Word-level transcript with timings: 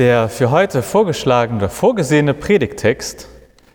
Der 0.00 0.30
für 0.30 0.50
heute 0.50 0.80
vorgeschlagene 0.80 1.68
vorgesehene 1.68 2.32
Predigtext 2.32 3.28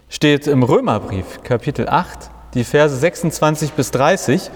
steht 0.10 0.48
im 0.48 0.64
Römerbrief, 0.64 1.44
Kapitel 1.44 1.88
8, 1.88 2.32
die 2.56 2.64
Verse 2.64 2.96
26 2.96 3.74
bis 3.74 3.92
30. 3.92 4.50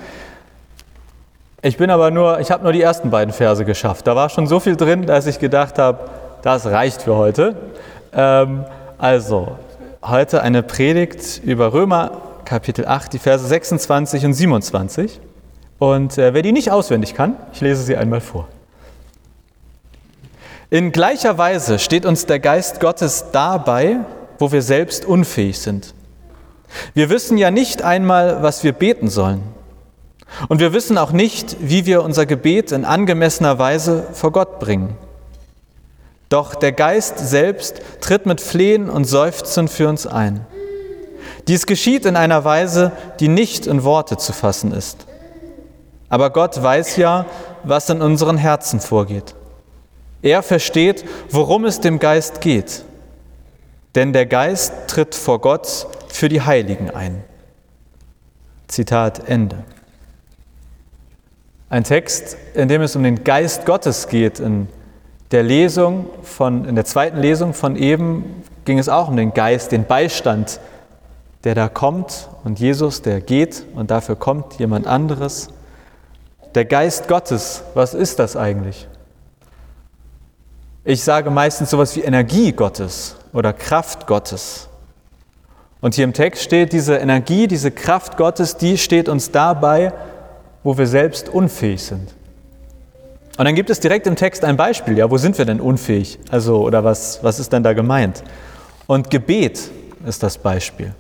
Ich 1.62 1.78
bin 1.78 1.92
aber 1.92 2.10
nur, 2.10 2.40
ich 2.40 2.50
habe 2.50 2.64
nur 2.64 2.74
die 2.74 2.82
ersten 2.82 3.12
beiden 3.12 3.32
Verse 3.32 3.64
geschafft. 3.66 4.08
Da 4.08 4.16
war 4.16 4.30
schon 4.30 4.48
so 4.48 4.60
viel 4.60 4.78
drin, 4.78 5.06
dass 5.06 5.28
ich 5.28 5.38
gedacht 5.38 5.78
habe, 5.78 6.10
das 6.42 6.66
reicht 6.66 7.04
für 7.04 7.16
heute. 7.16 7.56
Ähm, 8.14 8.66
also, 8.98 9.60
heute 10.02 10.42
eine 10.42 10.64
Predigt 10.64 11.40
über 11.44 11.72
Römer, 11.72 12.14
Kapitel 12.46 12.88
8, 12.88 13.14
die 13.14 13.20
Verse 13.20 13.46
26 13.46 14.26
und 14.26 14.34
27. 14.34 15.20
Und 15.78 16.18
äh, 16.18 16.34
wer 16.34 16.42
die 16.42 16.52
nicht 16.52 16.72
auswendig 16.72 17.14
kann, 17.14 17.36
ich 17.54 17.62
lese 17.62 17.84
sie 17.84 17.96
einmal 17.96 18.22
vor. 18.22 18.48
In 20.72 20.92
gleicher 20.92 21.40
Weise 21.40 21.80
steht 21.80 22.06
uns 22.06 22.28
der 22.28 22.40
Geist 22.40 22.80
Gottes 22.80 23.26
dabei, 23.32 24.02
wo 24.38 24.52
wir 24.52 24.62
selbst 24.62 25.04
unfähig 25.04 25.58
sind. 25.58 25.96
Wir 26.94 27.10
wissen 27.10 27.40
ja 27.40 27.50
nicht 27.50 27.82
einmal, 27.82 28.44
was 28.44 28.64
wir 28.64 28.74
beten 28.74 29.10
sollen. 29.10 29.42
Und 30.48 30.60
wir 30.60 30.72
wissen 30.72 31.00
auch 31.00 31.12
nicht, 31.12 31.58
wie 31.60 31.88
wir 31.88 32.04
unser 32.04 32.28
Gebet 32.28 32.72
in 32.72 32.86
angemessener 32.86 33.58
Weise 33.58 34.06
vor 34.14 34.32
Gott 34.32 34.60
bringen. 34.60 34.96
Doch 36.30 36.54
der 36.54 36.72
Geist 36.72 37.18
selbst 37.18 37.82
tritt 38.00 38.28
mit 38.28 38.40
Flehen 38.40 38.92
und 38.92 39.06
Seufzen 39.06 39.68
für 39.68 39.90
uns 39.90 40.06
ein. 40.06 40.46
Dies 41.48 41.66
geschieht 41.66 42.06
in 42.06 42.16
einer 42.16 42.46
Weise, 42.46 42.92
die 43.20 43.28
nicht 43.28 43.66
in 43.66 43.84
Worte 43.84 44.18
zu 44.18 44.34
fassen 44.34 44.72
ist. 44.72 45.08
Aber 46.10 46.30
Gott 46.30 46.62
weiß 46.62 46.98
ja, 46.98 47.26
was 47.64 47.90
in 47.90 48.04
unseren 48.04 48.38
Herzen 48.38 48.80
vorgeht. 48.80 49.34
Er 50.22 50.44
versteht, 50.44 51.06
worum 51.30 51.66
es 51.66 51.80
dem 51.80 52.00
Geist 52.00 52.42
geht. 52.42 52.84
Denn 53.96 54.14
der 54.14 54.26
Geist 54.26 54.74
tritt 54.88 55.16
vor 55.16 55.40
Gott 55.40 55.88
für 56.10 56.30
die 56.30 56.42
Heiligen 56.42 56.92
ein. 56.92 57.24
Zitat 58.68 59.28
Ende. 59.28 59.64
Ein 61.70 61.84
Text, 61.84 62.38
in 62.54 62.68
dem 62.68 62.82
es 62.82 62.96
um 62.96 63.04
den 63.04 63.24
Geist 63.24 63.66
Gottes 63.66 64.08
geht. 64.08 64.40
In 64.40 64.68
der 65.32 65.44
Lesung 65.44 66.08
von, 66.24 66.66
in 66.66 66.76
der 66.76 66.86
zweiten 66.86 67.18
Lesung 67.18 67.54
von 67.54 67.76
eben 67.76 68.44
ging 68.66 68.80
es 68.80 68.90
auch 68.90 69.08
um 69.08 69.18
den 69.18 69.34
Geist, 69.34 69.72
den 69.72 69.86
Beistand, 69.86 70.60
der 71.44 71.56
da 71.56 71.70
kommt 71.70 72.30
und 72.44 72.60
Jesus, 72.60 73.02
der 73.02 73.22
geht 73.22 73.66
und 73.76 73.92
dafür 73.92 74.16
kommt 74.16 74.56
jemand 74.60 74.88
anderes. 74.88 75.50
Der 76.56 76.66
Geist 76.66 77.08
Gottes, 77.08 77.64
was 77.74 77.94
ist 77.94 78.20
das 78.20 78.36
eigentlich? 78.36 78.88
Ich 80.86 81.04
sage 81.04 81.30
meistens 81.30 81.70
sowas 81.70 81.96
wie 81.96 82.02
Energie 82.02 82.52
Gottes 82.52 83.16
oder 83.34 83.52
Kraft 83.54 84.08
Gottes. 84.08 84.70
Und 85.82 85.96
hier 85.96 86.04
im 86.04 86.14
Text 86.14 86.44
steht, 86.44 86.74
diese 86.74 86.96
Energie, 86.98 87.48
diese 87.48 87.72
Kraft 87.72 88.18
Gottes, 88.18 88.58
die 88.58 88.78
steht 88.78 89.10
uns 89.10 89.32
dabei, 89.32 89.94
wo 90.64 90.78
wir 90.78 90.88
selbst 90.88 91.30
unfähig 91.30 91.84
sind. 91.84 92.14
Und 93.38 93.46
dann 93.46 93.56
gibt 93.56 93.70
es 93.70 93.80
direkt 93.80 94.06
im 94.08 94.18
Text 94.18 94.44
ein 94.44 94.58
Beispiel, 94.58 94.98
ja, 94.98 95.10
wo 95.10 95.18
sind 95.18 95.38
wir 95.38 95.46
denn 95.46 95.62
unfähig? 95.62 96.20
Also, 96.30 96.62
oder 96.62 96.84
was, 96.84 97.24
was 97.24 97.40
ist 97.40 97.54
denn 97.54 97.64
da 97.64 97.72
gemeint? 97.74 98.24
Und 98.88 99.10
Gebet 99.10 99.70
ist 100.06 100.24
das 100.24 100.38
Beispiel. 100.38 100.94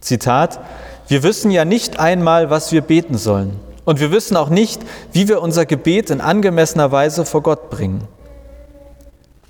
Zitat, 0.00 0.60
wir 1.08 1.22
wissen 1.22 1.50
ja 1.50 1.66
nicht 1.66 1.98
einmal, 1.98 2.48
was 2.48 2.72
wir 2.72 2.80
beten 2.80 3.18
sollen. 3.18 3.56
Und 3.84 4.00
wir 4.00 4.10
wissen 4.12 4.36
auch 4.36 4.48
nicht, 4.48 4.80
wie 5.12 5.28
wir 5.28 5.42
unser 5.42 5.66
Gebet 5.66 6.08
in 6.08 6.22
angemessener 6.22 6.92
Weise 6.92 7.26
vor 7.26 7.42
Gott 7.42 7.68
bringen. 7.68 8.06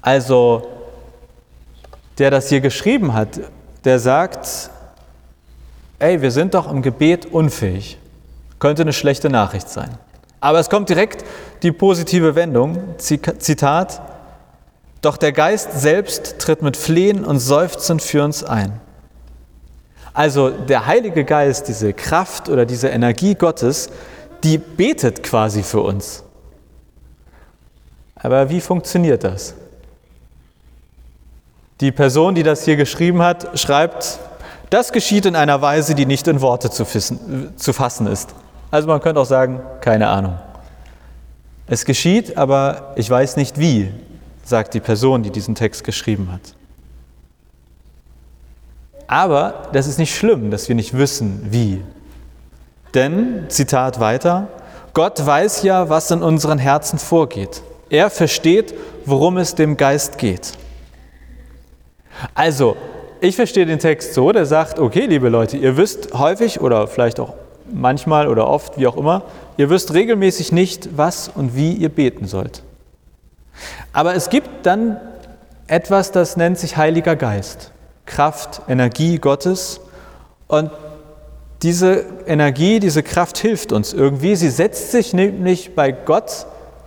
Also, 0.03 0.67
der 2.19 2.31
das 2.31 2.49
hier 2.49 2.61
geschrieben 2.61 3.15
hat, 3.15 3.41
der 3.85 3.99
sagt, 3.99 4.71
ey, 5.99 6.21
wir 6.21 6.31
sind 6.31 6.55
doch 6.55 6.71
im 6.71 6.83
Gebet 6.83 7.27
unfähig. 7.27 7.99
Könnte 8.59 8.83
eine 8.83 8.93
schlechte 8.93 9.31
Nachricht 9.31 9.69
sein. 9.69 9.91
Aber 10.41 10.59
es 10.59 10.71
kommt 10.71 10.89
direkt 10.89 11.25
die 11.63 11.73
positive 11.73 12.35
Wendung, 12.35 12.79
Zitat, 12.99 14.01
doch 15.03 15.17
der 15.17 15.33
Geist 15.33 15.81
selbst 15.81 16.39
tritt 16.39 16.63
mit 16.63 16.77
Flehen 16.77 17.25
und 17.25 17.39
Seufzen 17.39 18.01
für 18.01 18.25
uns 18.25 18.45
ein. 18.45 18.81
Also 20.13 20.51
der 20.51 20.87
Heilige 20.87 21.25
Geist, 21.25 21.69
diese 21.69 21.93
Kraft 21.93 22.49
oder 22.49 22.67
diese 22.67 22.89
Energie 22.89 23.35
Gottes, 23.35 23.91
die 24.43 24.59
betet 24.59 25.23
quasi 25.23 25.63
für 25.63 25.81
uns. 25.81 26.25
Aber 28.17 28.51
wie 28.51 28.61
funktioniert 28.61 29.25
das? 29.25 29.55
Die 31.81 31.93
Person, 31.93 32.35
die 32.35 32.43
das 32.43 32.65
hier 32.65 32.77
geschrieben 32.77 33.23
hat, 33.23 33.59
schreibt, 33.59 34.19
das 34.69 34.93
geschieht 34.93 35.27
in 35.27 35.35
einer 35.35 35.63
Weise, 35.63 35.95
die 35.95 36.07
nicht 36.07 36.29
in 36.29 36.41
Worte 36.41 36.71
zu, 36.71 36.85
fassen 36.85 38.07
ist. 38.07 38.35
Also 38.71 38.87
man 38.87 39.01
könnte 39.01 39.21
auch 39.21 39.27
sagen, 39.27 39.61
keine 39.81 40.09
Ahnung. 40.09 40.39
Es 41.67 41.85
geschieht, 41.85 42.37
aber 42.37 42.93
ich 42.97 43.09
weiß 43.09 43.37
nicht 43.37 43.59
wie, 43.59 43.91
sagt 44.45 44.75
die 44.75 44.81
Person, 44.81 45.23
die 45.23 45.31
diesen 45.31 45.55
Text 45.55 45.83
geschrieben 45.85 46.31
hat. 46.33 46.41
Aber 49.07 49.69
das 49.73 49.87
ist 49.87 49.99
nicht 49.99 50.15
schlimm, 50.15 50.51
dass 50.51 50.69
wir 50.69 50.77
nicht 50.77 50.97
wissen, 50.97 51.47
wie. 51.51 51.83
Denn, 52.95 53.47
Zitat 53.49 53.99
weiter, 53.99 54.49
Gott 54.95 55.25
weiß 55.25 55.63
ja, 55.63 55.89
was 55.89 56.11
in 56.11 56.23
unseren 56.23 56.59
Herzen 56.59 56.99
vorgeht. 56.99 57.63
Er 57.89 58.11
versteht, 58.11 58.75
worum 59.05 59.39
es 59.39 59.55
dem 59.55 59.77
Geist 59.77 60.19
geht. 60.19 60.53
Also, 62.35 62.77
ich 63.21 63.37
verstehe 63.37 63.67
den 63.67 63.79
Text 63.79 64.15
so, 64.15 64.33
der 64.33 64.47
sagt, 64.47 64.79
okay, 64.79 65.07
liebe 65.07 65.29
Leute, 65.29 65.57
ihr 65.57 65.77
wisst 65.77 66.15
häufig 66.15 66.61
oder 66.61 66.87
vielleicht 66.87 67.21
auch 67.21 67.35
manchmal 67.73 68.29
oder 68.29 68.47
oft, 68.49 68.79
wie 68.79 68.87
auch 68.87 68.97
immer, 68.97 69.23
ihr 69.57 69.71
wisst 69.71 69.95
regelmäßig 69.95 70.53
nicht, 70.53 70.97
was 70.97 71.29
und 71.29 71.55
wie 71.55 71.73
ihr 71.73 71.89
beten 71.89 72.27
sollt. 72.27 72.63
Aber 73.93 74.15
es 74.15 74.31
gibt 74.31 74.65
dann 74.65 75.01
etwas, 75.67 76.13
das 76.13 76.37
nennt 76.37 76.59
sich 76.59 76.77
Heiliger 76.77 77.17
Geist, 77.17 77.73
Kraft, 78.07 78.63
Energie 78.69 79.19
Gottes. 79.19 79.81
Und 80.49 80.71
diese 81.63 82.05
Energie, 82.27 82.81
diese 82.81 83.03
Kraft 83.03 83.39
hilft 83.39 83.73
uns 83.73 83.93
irgendwie. 83.93 84.35
Sie 84.35 84.51
setzt 84.51 84.91
sich 84.91 85.13
nämlich 85.13 85.75
bei 85.75 85.93
Gott 85.93 86.47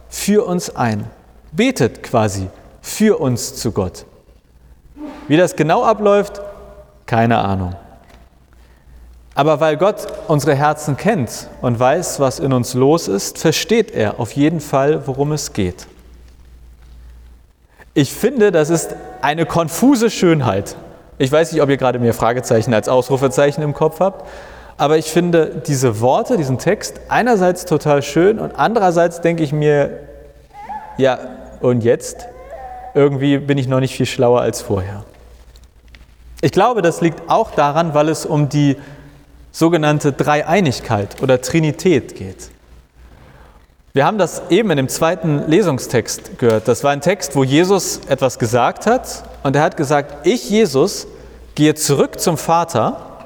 für 0.10 0.46
uns 0.46 0.76
ein, 0.76 1.06
betet 1.52 2.04
quasi 2.04 2.48
für 2.82 3.20
uns 3.20 3.56
zu 3.56 3.72
Gott. 3.72 4.06
Wie 5.28 5.38
das 5.38 5.56
genau 5.56 5.84
abläuft, 5.84 6.42
keine 7.06 7.38
Ahnung. 7.38 7.76
Aber 9.36 9.60
weil 9.60 9.78
Gott 9.78 10.08
unsere 10.28 10.54
Herzen 10.56 10.96
kennt 10.96 11.48
und 11.62 11.80
weiß, 11.80 12.20
was 12.20 12.40
in 12.40 12.54
uns 12.54 12.76
los 12.76 13.08
ist, 13.08 13.40
versteht 13.40 13.92
er 13.92 14.20
auf 14.20 14.34
jeden 14.34 14.60
Fall, 14.60 15.08
worum 15.08 15.32
es 15.32 15.54
geht. 15.54 15.88
Ich 17.96 18.14
finde, 18.14 18.52
das 18.52 18.70
ist 18.70 18.96
eine 19.22 19.46
konfuse 19.46 20.10
Schönheit. 20.10 20.76
Ich 21.18 21.32
weiß 21.32 21.52
nicht, 21.52 21.62
ob 21.62 21.70
ihr 21.70 21.78
gerade 21.78 22.00
mir 22.00 22.14
Fragezeichen 22.14 22.74
als 22.74 22.90
Ausrufezeichen 22.90 23.64
im 23.64 23.74
Kopf 23.74 24.00
habt, 24.00 24.28
aber 24.78 24.98
ich 24.98 25.12
finde 25.12 25.62
diese 25.68 26.02
Worte, 26.02 26.38
diesen 26.38 26.58
Text 26.58 27.02
einerseits 27.08 27.66
total 27.66 28.02
schön 28.02 28.40
und 28.40 28.56
andererseits 28.56 29.22
denke 29.22 29.44
ich 29.44 29.54
mir, 29.54 30.00
ja, 30.98 31.20
und 31.62 31.84
jetzt? 31.84 32.28
Irgendwie 32.94 33.38
bin 33.38 33.58
ich 33.58 33.68
noch 33.68 33.80
nicht 33.80 33.96
viel 33.96 34.06
schlauer 34.06 34.42
als 34.42 34.62
vorher. 34.62 35.04
Ich 36.44 36.52
glaube, 36.52 36.82
das 36.82 37.00
liegt 37.00 37.30
auch 37.30 37.52
daran, 37.52 37.94
weil 37.94 38.10
es 38.10 38.26
um 38.26 38.50
die 38.50 38.76
sogenannte 39.54 40.12
Dreieinigkeit 40.12 41.24
oder 41.24 41.40
Trinität 41.40 42.16
geht. 42.16 42.50
Wir 43.94 44.06
haben 44.06 44.18
das 44.18 44.42
eben 44.50 44.70
in 44.70 44.76
dem 44.76 44.90
zweiten 44.90 45.48
Lesungstext 45.48 46.38
gehört. 46.40 46.68
Das 46.68 46.84
war 46.84 46.92
ein 46.92 47.00
Text, 47.00 47.38
wo 47.38 47.46
Jesus 47.46 48.02
etwas 48.10 48.40
gesagt 48.40 48.88
hat 48.88 49.24
und 49.44 49.56
er 49.56 49.62
hat 49.62 49.78
gesagt, 49.78 50.28
ich 50.28 50.50
Jesus 50.50 51.08
gehe 51.56 51.76
zurück 51.76 52.20
zum 52.20 52.38
Vater 52.38 53.20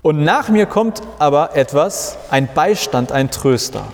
und 0.00 0.24
nach 0.24 0.48
mir 0.48 0.64
kommt 0.64 1.02
aber 1.18 1.54
etwas, 1.56 2.16
ein 2.30 2.48
Beistand, 2.54 3.12
ein 3.12 3.30
Tröster. 3.30 3.84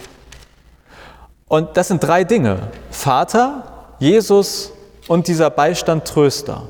Und 1.49 1.77
das 1.77 1.89
sind 1.89 2.05
drei 2.05 2.23
Dinge. 2.23 2.69
Vater, 2.93 3.65
Jesus 3.99 4.73
und 5.09 5.27
dieser 5.27 5.51
Beistand 5.51 6.05
Tröster. 6.05 6.69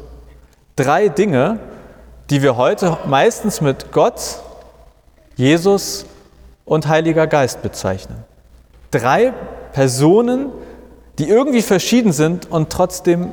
Drei 0.74 1.08
Dinge, 1.10 1.58
die 2.30 2.42
wir 2.42 2.56
heute 2.56 2.98
meistens 3.06 3.60
mit 3.60 3.92
Gott 3.92 4.20
Jesus 5.36 6.06
und 6.64 6.88
Heiliger 6.88 7.26
Geist 7.26 7.62
bezeichnen. 7.62 8.24
Drei 8.90 9.32
Personen, 9.72 10.50
die 11.18 11.28
irgendwie 11.28 11.62
verschieden 11.62 12.12
sind 12.12 12.50
und 12.50 12.70
trotzdem 12.70 13.32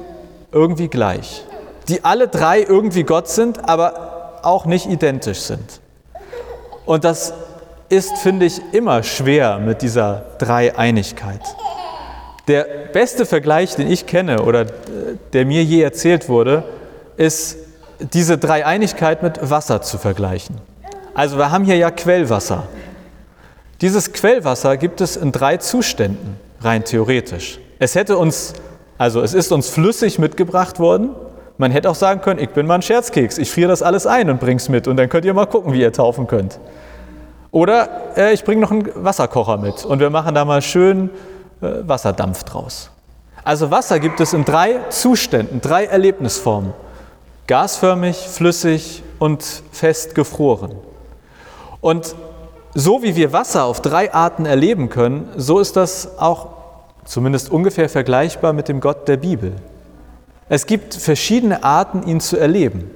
irgendwie 0.52 0.88
gleich. 0.88 1.44
Die 1.88 2.04
alle 2.04 2.28
drei 2.28 2.62
irgendwie 2.62 3.04
Gott 3.04 3.28
sind, 3.28 3.68
aber 3.68 4.40
auch 4.44 4.66
nicht 4.66 4.86
identisch 4.86 5.40
sind. 5.40 5.82
Und 6.86 7.04
das 7.04 7.34
ist, 7.90 8.18
finde 8.18 8.46
ich, 8.46 8.62
immer 8.72 9.04
schwer 9.04 9.60
mit 9.60 9.82
dieser 9.82 10.26
Dreieinigkeit. 10.38 11.42
Der 12.48 12.64
beste 12.94 13.26
Vergleich, 13.26 13.76
den 13.76 13.90
ich 13.92 14.06
kenne 14.06 14.44
oder 14.44 14.66
der 15.34 15.46
mir 15.46 15.64
je 15.64 15.82
erzählt 15.82 16.30
wurde, 16.30 16.64
ist 17.18 17.58
diese 18.00 18.38
Dreieinigkeit 18.38 19.24
mit 19.24 19.50
Wasser 19.50 19.82
zu 19.82 19.98
vergleichen. 19.98 20.58
Also 21.14 21.38
wir 21.38 21.52
haben 21.52 21.66
hier 21.66 21.78
ja 21.78 21.92
Quellwasser. 21.92 22.64
Dieses 23.82 24.14
Quellwasser 24.14 24.78
gibt 24.78 25.02
es 25.02 25.16
in 25.16 25.32
drei 25.32 25.58
Zuständen, 25.58 26.38
rein 26.62 26.84
theoretisch. 26.84 27.60
Es 27.80 27.96
hätte 27.96 28.18
uns, 28.18 28.54
also 28.98 29.22
es 29.22 29.34
ist 29.34 29.52
uns 29.52 29.70
flüssig 29.70 30.20
mitgebracht 30.20 30.80
worden. 30.80 31.12
Man 31.58 31.72
hätte 31.72 31.90
auch 31.90 31.96
sagen 31.96 32.22
können, 32.22 32.40
ich 32.40 32.50
bin 32.50 32.68
mal 32.68 32.76
ein 32.76 32.82
Scherzkeks, 32.82 33.38
ich 33.38 33.52
friere 33.52 33.70
das 33.70 33.82
alles 33.82 34.08
ein 34.08 34.30
und 34.30 34.40
bring's 34.40 34.70
mit 34.70 34.88
und 34.88 34.98
dann 34.98 35.10
könnt 35.10 35.26
ihr 35.26 35.34
mal 35.34 35.46
gucken, 35.46 35.74
wie 35.74 35.82
ihr 35.82 35.92
taufen 35.92 36.28
könnt. 36.28 36.60
Oder 37.52 37.90
äh, 38.16 38.34
ich 38.34 38.44
bringe 38.44 38.62
noch 38.62 38.72
einen 38.72 38.90
Wasserkocher 38.96 39.58
mit 39.58 39.84
und 39.84 40.00
wir 40.00 40.10
machen 40.10 40.36
da 40.36 40.46
mal 40.46 40.62
schön 40.62 41.10
äh, 41.62 41.68
Wasserdampf 41.88 42.44
draus. 42.44 42.92
Also 43.44 43.72
Wasser 43.72 44.00
gibt 44.00 44.20
es 44.20 44.34
in 44.34 44.46
drei 44.46 44.80
Zuständen, 44.90 45.60
drei 45.62 45.86
Erlebnisformen. 45.86 46.74
Gasförmig, 47.50 48.16
flüssig 48.16 49.02
und 49.18 49.44
fest 49.72 50.14
gefroren. 50.14 50.74
Und 51.82 52.14
so 52.76 53.02
wie 53.02 53.16
wir 53.16 53.34
Wasser 53.34 53.64
auf 53.64 53.82
drei 53.82 54.14
Arten 54.14 54.46
erleben 54.46 54.90
können, 54.90 55.28
so 55.36 55.58
ist 55.58 55.76
das 55.76 56.20
auch 56.20 56.50
zumindest 57.06 57.52
ungefähr 57.52 57.90
vergleichbar 57.90 58.54
mit 58.54 58.68
dem 58.68 58.80
Gott 58.80 59.08
der 59.08 59.18
Bibel. 59.18 59.54
Es 60.48 60.68
gibt 60.68 60.94
verschiedene 60.94 61.64
Arten, 61.64 62.04
ihn 62.04 62.20
zu 62.20 62.38
erleben. 62.38 62.92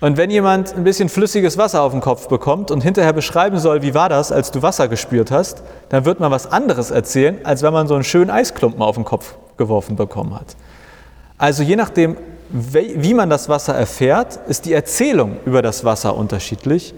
Und 0.00 0.16
wenn 0.16 0.32
jemand 0.32 0.74
ein 0.74 0.82
bisschen 0.82 1.08
flüssiges 1.08 1.56
Wasser 1.56 1.82
auf 1.82 1.92
den 1.92 2.00
Kopf 2.00 2.26
bekommt 2.26 2.72
und 2.72 2.82
hinterher 2.82 3.12
beschreiben 3.12 3.60
soll, 3.60 3.82
wie 3.82 3.94
war 3.94 4.08
das, 4.08 4.32
als 4.32 4.50
du 4.50 4.60
Wasser 4.60 4.88
gespürt 4.88 5.30
hast, 5.30 5.62
dann 5.90 6.04
wird 6.04 6.18
man 6.18 6.32
was 6.32 6.50
anderes 6.50 6.90
erzählen, 6.90 7.38
als 7.44 7.62
wenn 7.62 7.72
man 7.72 7.86
so 7.86 7.94
einen 7.94 8.02
schönen 8.02 8.30
Eisklumpen 8.30 8.82
auf 8.82 8.96
den 8.96 9.04
Kopf 9.04 9.36
geworfen 9.56 9.94
bekommen 9.94 10.34
hat. 10.34 10.56
Also 11.36 11.62
je 11.62 11.76
nachdem, 11.76 12.16
wie 12.50 13.14
man 13.14 13.28
das 13.28 13.48
Wasser 13.48 13.74
erfährt, 13.74 14.38
ist 14.48 14.64
die 14.64 14.72
Erzählung 14.72 15.38
über 15.44 15.60
das 15.60 15.84
Wasser 15.84 16.16
unterschiedlich 16.16 16.94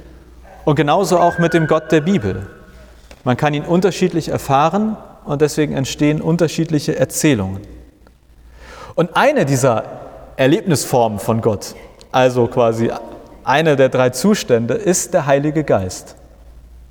und 0.64 0.76
genauso 0.76 1.18
auch 1.18 1.38
mit 1.38 1.54
dem 1.54 1.66
Gott 1.66 1.90
der 1.90 2.00
Bibel. 2.00 2.46
Man 3.24 3.36
kann 3.36 3.54
ihn 3.54 3.64
unterschiedlich 3.64 4.28
erfahren 4.28 4.96
und 5.24 5.42
deswegen 5.42 5.74
entstehen 5.74 6.20
unterschiedliche 6.20 6.96
Erzählungen. 6.96 7.60
Und 8.94 9.16
eine 9.16 9.44
dieser 9.44 9.84
Erlebnisformen 10.36 11.18
von 11.18 11.40
Gott, 11.40 11.74
also 12.12 12.46
quasi 12.46 12.90
einer 13.44 13.76
der 13.76 13.88
drei 13.88 14.10
Zustände, 14.10 14.74
ist 14.74 15.14
der 15.14 15.26
Heilige 15.26 15.64
Geist, 15.64 16.16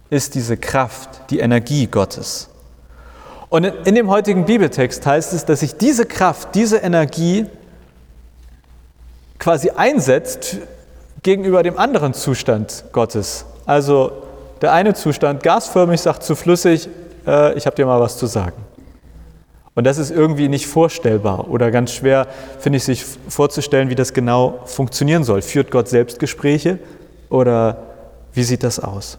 ist 0.09 0.35
diese 0.35 0.57
Kraft, 0.57 1.21
die 1.29 1.39
Energie 1.39 1.87
Gottes. 1.87 2.49
Und 3.49 3.63
in 3.63 3.95
dem 3.95 4.09
heutigen 4.09 4.45
Bibeltext 4.45 5.05
heißt 5.05 5.33
es, 5.33 5.45
dass 5.45 5.61
sich 5.61 5.75
diese 5.77 6.05
Kraft, 6.05 6.49
diese 6.53 6.77
Energie 6.77 7.47
quasi 9.49 9.71
einsetzt 9.71 10.57
gegenüber 11.23 11.63
dem 11.63 11.79
anderen 11.79 12.13
Zustand 12.13 12.83
Gottes. 12.91 13.45
Also 13.65 14.11
der 14.61 14.73
eine 14.73 14.93
Zustand 14.93 15.41
gasförmig 15.41 15.99
sagt 16.01 16.21
zu 16.21 16.35
flüssig, 16.35 16.87
äh, 17.25 17.57
ich 17.57 17.65
habe 17.65 17.75
dir 17.75 17.87
mal 17.87 17.99
was 17.99 18.19
zu 18.19 18.27
sagen. 18.27 18.57
Und 19.73 19.85
das 19.85 19.97
ist 19.97 20.11
irgendwie 20.11 20.49
nicht 20.49 20.67
vorstellbar 20.67 21.49
oder 21.49 21.71
ganz 21.71 21.93
schwer, 21.93 22.27
finde 22.59 22.77
ich, 22.77 22.83
sich 22.83 23.03
vorzustellen, 23.03 23.89
wie 23.89 23.95
das 23.95 24.13
genau 24.13 24.59
funktionieren 24.65 25.23
soll. 25.23 25.41
Führt 25.41 25.71
Gott 25.71 25.87
selbst 25.87 26.19
Gespräche 26.19 26.77
oder 27.31 27.77
wie 28.33 28.43
sieht 28.43 28.61
das 28.61 28.79
aus? 28.79 29.17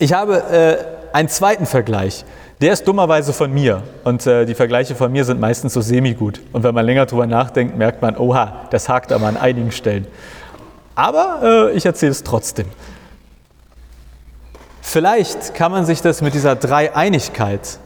Ich 0.00 0.12
habe 0.12 0.42
äh, 0.50 0.76
einen 1.12 1.28
zweiten 1.28 1.66
Vergleich. 1.66 2.24
Der 2.60 2.72
ist 2.72 2.86
dummerweise 2.88 3.32
von 3.32 3.52
mir. 3.52 3.82
Und 4.04 4.26
äh, 4.26 4.44
die 4.44 4.54
Vergleiche 4.54 4.94
von 4.94 5.12
mir 5.12 5.24
sind 5.24 5.40
meistens 5.40 5.74
so 5.74 5.80
semi-gut. 5.80 6.40
Und 6.52 6.64
wenn 6.64 6.74
man 6.74 6.84
länger 6.84 7.06
drüber 7.06 7.26
nachdenkt, 7.26 7.76
merkt 7.76 8.02
man, 8.02 8.16
oha, 8.16 8.66
das 8.70 8.88
hakt 8.88 9.12
aber 9.12 9.26
an 9.26 9.36
einigen 9.36 9.70
Stellen. 9.70 10.06
Aber 10.94 11.70
äh, 11.70 11.76
ich 11.76 11.86
erzähle 11.86 12.12
es 12.12 12.24
trotzdem. 12.24 12.66
Vielleicht 14.82 15.54
kann 15.54 15.70
man 15.70 15.84
sich 15.84 16.02
das 16.02 16.22
mit 16.22 16.34
dieser 16.34 16.56
Dreieinigkeit 16.56 17.78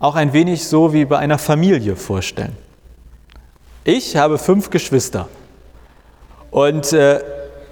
auch 0.00 0.14
ein 0.14 0.32
wenig 0.32 0.66
so 0.66 0.92
wie 0.92 1.04
bei 1.04 1.18
einer 1.18 1.38
Familie 1.38 1.96
vorstellen. 1.96 2.56
Ich 3.84 4.16
habe 4.16 4.36
fünf 4.36 4.68
Geschwister 4.68 5.28
und 6.50 6.92
äh, 6.92 7.20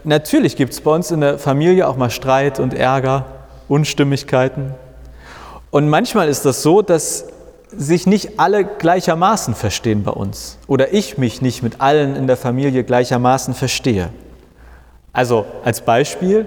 natürlich 0.04 0.56
gibt 0.56 0.72
es 0.72 0.80
bei 0.80 0.90
uns 0.90 1.10
in 1.10 1.20
der 1.20 1.38
Familie 1.38 1.86
auch 1.86 1.96
mal 1.96 2.10
Streit 2.10 2.58
und 2.58 2.72
Ärger, 2.72 3.24
Unstimmigkeiten. 3.68 4.74
Und 5.70 5.88
manchmal 5.88 6.28
ist 6.28 6.44
das 6.44 6.62
so, 6.62 6.82
dass 6.82 7.26
sich 7.70 8.06
nicht 8.06 8.38
alle 8.38 8.64
gleichermaßen 8.64 9.54
verstehen 9.54 10.04
bei 10.04 10.12
uns 10.12 10.58
oder 10.66 10.92
ich 10.92 11.18
mich 11.18 11.42
nicht 11.42 11.62
mit 11.62 11.80
allen 11.80 12.14
in 12.16 12.26
der 12.26 12.36
Familie 12.36 12.84
gleichermaßen 12.84 13.54
verstehe. 13.54 14.10
Also 15.12 15.46
als 15.64 15.80
Beispiel, 15.80 16.46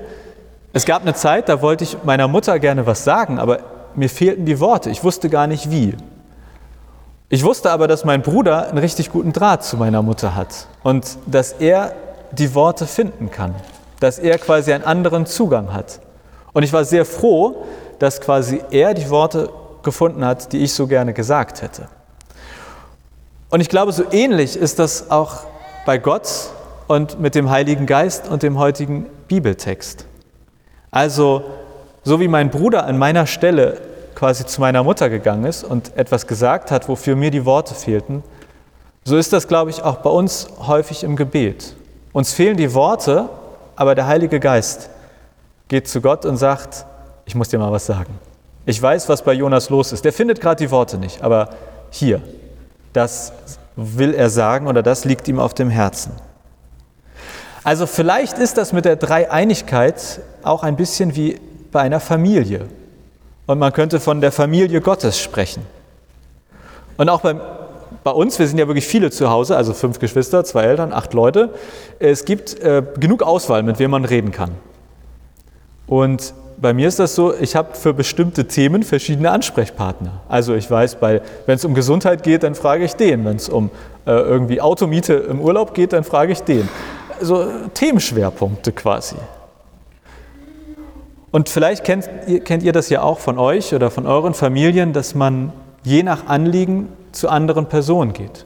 es 0.72 0.86
gab 0.86 1.02
eine 1.02 1.14
Zeit, 1.14 1.50
da 1.50 1.62
wollte 1.62 1.84
ich 1.84 1.98
meiner 2.04 2.28
Mutter 2.28 2.60
gerne 2.60 2.86
was 2.86 3.04
sagen, 3.04 3.40
aber 3.40 3.60
mir 3.96 4.10
fehlten 4.10 4.46
die 4.46 4.60
Worte. 4.60 4.90
Ich 4.90 5.04
wusste 5.04 5.30
gar 5.30 5.48
nicht 5.48 5.72
wie. 5.72 5.96
Ich 7.28 7.44
wusste 7.44 7.72
aber, 7.72 7.88
dass 7.88 8.06
mein 8.06 8.22
Bruder 8.22 8.70
einen 8.70 8.78
richtig 8.78 9.12
guten 9.12 9.34
Draht 9.34 9.64
zu 9.64 9.78
meiner 9.78 10.02
Mutter 10.02 10.36
hat 10.36 10.68
und 10.84 11.18
dass 11.26 11.54
er 11.54 11.94
die 12.32 12.56
Worte 12.56 12.88
finden 12.88 13.30
kann, 13.30 13.54
dass 14.00 14.20
er 14.20 14.38
quasi 14.38 14.74
einen 14.74 14.84
anderen 14.84 15.26
Zugang 15.26 15.74
hat. 15.74 16.00
Und 16.54 16.64
ich 16.64 16.74
war 16.74 16.84
sehr 16.84 17.06
froh, 17.06 17.64
dass 18.00 18.22
quasi 18.22 18.62
er 18.72 18.94
die 18.94 19.10
Worte 19.10 19.50
gefunden 19.84 20.26
hat, 20.26 20.52
die 20.54 20.60
ich 20.60 20.74
so 20.74 20.88
gerne 20.88 21.14
gesagt 21.14 21.62
hätte. 21.62 21.88
Und 23.50 23.62
ich 23.62 23.70
glaube, 23.70 23.92
so 23.92 24.04
ähnlich 24.12 24.56
ist 24.56 24.80
das 24.80 25.10
auch 25.10 25.44
bei 25.86 25.98
Gott 25.98 26.30
und 26.88 27.20
mit 27.20 27.36
dem 27.36 27.50
Heiligen 27.50 27.86
Geist 27.86 28.28
und 28.28 28.44
dem 28.44 28.58
heutigen 28.58 29.08
Bibeltext. 29.28 30.06
Also 30.92 31.44
so 32.04 32.20
wie 32.20 32.28
mein 32.28 32.50
Bruder 32.50 32.86
an 32.86 32.98
meiner 32.98 33.28
Stelle 33.28 33.82
quasi 34.16 34.46
zu 34.46 34.62
meiner 34.62 34.84
Mutter 34.84 35.10
gegangen 35.10 35.46
ist 35.46 35.64
und 35.64 35.96
etwas 35.96 36.28
gesagt 36.28 36.72
hat, 36.72 36.90
wofür 36.90 37.16
mir 37.16 37.32
die 37.32 37.46
Worte 37.46 37.74
fehlten, 37.74 38.24
so 39.04 39.18
ist 39.18 39.34
das, 39.34 39.48
glaube 39.48 39.70
ich, 39.70 39.82
auch 39.82 39.98
bei 39.98 40.10
uns 40.10 40.48
häufig 40.68 41.04
im 41.04 41.16
Gebet. 41.16 41.76
Uns 42.12 42.34
fehlen 42.34 42.58
die 42.58 42.74
Worte, 42.74 43.30
aber 43.76 43.96
der 43.96 44.08
Heilige 44.08 44.40
Geist 44.40 44.90
geht 45.70 45.88
zu 45.88 46.02
Gott 46.02 46.26
und 46.26 46.36
sagt, 46.36 46.86
ich 47.26 47.36
muss 47.36 47.48
dir 47.48 47.60
mal 47.60 47.72
was 47.72 47.86
sagen. 47.86 48.20
Ich 48.66 48.82
weiß, 48.82 49.08
was 49.08 49.22
bei 49.22 49.34
Jonas 49.34 49.70
los 49.70 49.94
ist. 49.94 50.04
Der 50.04 50.12
findet 50.12 50.42
gerade 50.42 50.64
die 50.64 50.72
Worte 50.72 50.98
nicht, 50.98 51.22
aber 51.22 51.50
hier, 51.92 52.22
das 52.92 53.32
will 53.76 54.14
er 54.14 54.30
sagen 54.30 54.68
oder 54.68 54.84
das 54.84 55.06
liegt 55.06 55.28
ihm 55.28 55.40
auf 55.40 55.54
dem 55.54 55.70
Herzen. 55.70 56.12
Also 57.64 57.86
vielleicht 57.86 58.38
ist 58.38 58.58
das 58.58 58.74
mit 58.74 58.86
der 58.86 58.96
Dreieinigkeit 58.96 60.22
auch 60.44 60.64
ein 60.64 60.76
bisschen 60.76 61.16
wie 61.16 61.40
bei 61.72 61.82
einer 61.82 62.00
Familie. 62.00 62.66
Und 63.46 63.60
man 63.60 63.74
könnte 63.74 64.00
von 64.00 64.22
der 64.22 64.32
Familie 64.32 64.82
Gottes 64.82 65.20
sprechen. 65.20 65.66
Und 66.98 67.10
auch 67.10 67.22
bei, 67.22 67.36
bei 68.04 68.12
uns, 68.12 68.40
wir 68.40 68.48
sind 68.48 68.58
ja 68.58 68.68
wirklich 68.68 68.88
viele 68.88 69.12
zu 69.12 69.30
Hause, 69.30 69.56
also 69.56 69.74
fünf 69.74 70.00
Geschwister, 70.00 70.44
zwei 70.44 70.64
Eltern, 70.64 70.94
acht 70.94 71.14
Leute. 71.14 71.54
Es 72.00 72.26
gibt 72.26 72.60
äh, 72.60 72.84
genug 73.00 73.24
Auswahl, 73.24 73.64
mit 73.64 73.80
wem 73.80 73.92
man 73.92 74.06
reden 74.06 74.32
kann. 74.32 74.52
Und 75.90 76.36
bei 76.58 76.72
mir 76.74 76.88
ist 76.88 77.00
das 77.00 77.16
so, 77.16 77.34
ich 77.34 77.56
habe 77.56 77.74
für 77.74 77.94
bestimmte 77.94 78.46
Themen 78.48 78.84
verschiedene 78.84 79.32
Ansprechpartner. 79.32 80.22
Also 80.30 80.54
ich 80.54 80.70
weiß, 80.70 80.98
wenn 81.02 81.22
es 81.56 81.66
um 81.66 81.74
Gesundheit 81.74 82.22
geht, 82.22 82.44
dann 82.44 82.54
frage 82.54 82.84
ich 82.84 82.94
den. 82.94 83.26
Wenn 83.26 83.38
es 83.38 83.50
um 83.50 83.72
äh, 84.06 84.12
irgendwie 84.12 84.62
Automiete 84.62 85.14
im 85.14 85.42
Urlaub 85.42 85.74
geht, 85.74 85.94
dann 85.94 86.04
frage 86.04 86.32
ich 86.32 86.42
den. 86.42 86.70
So 87.22 87.48
Themenschwerpunkte 87.74 88.72
quasi. 88.72 89.16
Und 91.32 91.50
vielleicht 91.50 91.84
kennt, 91.84 92.08
kennt 92.46 92.64
ihr 92.64 92.72
das 92.72 92.90
ja 92.90 93.02
auch 93.02 93.20
von 93.20 93.40
euch 93.40 93.74
oder 93.74 93.90
von 93.90 94.06
euren 94.06 94.34
Familien, 94.34 94.94
dass 94.94 95.16
man 95.16 95.52
je 95.84 96.04
nach 96.04 96.28
Anliegen 96.28 96.90
zu 97.14 97.30
anderen 97.30 97.68
Personen 97.68 98.14
geht. 98.14 98.46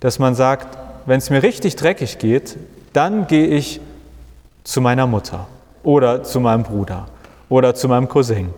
Dass 0.00 0.18
man 0.18 0.34
sagt, 0.34 0.78
wenn 1.04 1.18
es 1.18 1.28
mir 1.28 1.42
richtig 1.42 1.76
dreckig 1.76 2.18
geht, 2.18 2.56
dann 2.94 3.26
gehe 3.26 3.48
ich 3.48 3.80
zu 4.64 4.80
meiner 4.80 5.06
Mutter 5.06 5.46
oder 5.84 6.24
zu 6.24 6.40
meinem 6.40 6.64
Bruder 6.64 7.06
oder 7.48 7.74
zu 7.74 7.88
meinem 7.88 8.08
Cousin. 8.08 8.52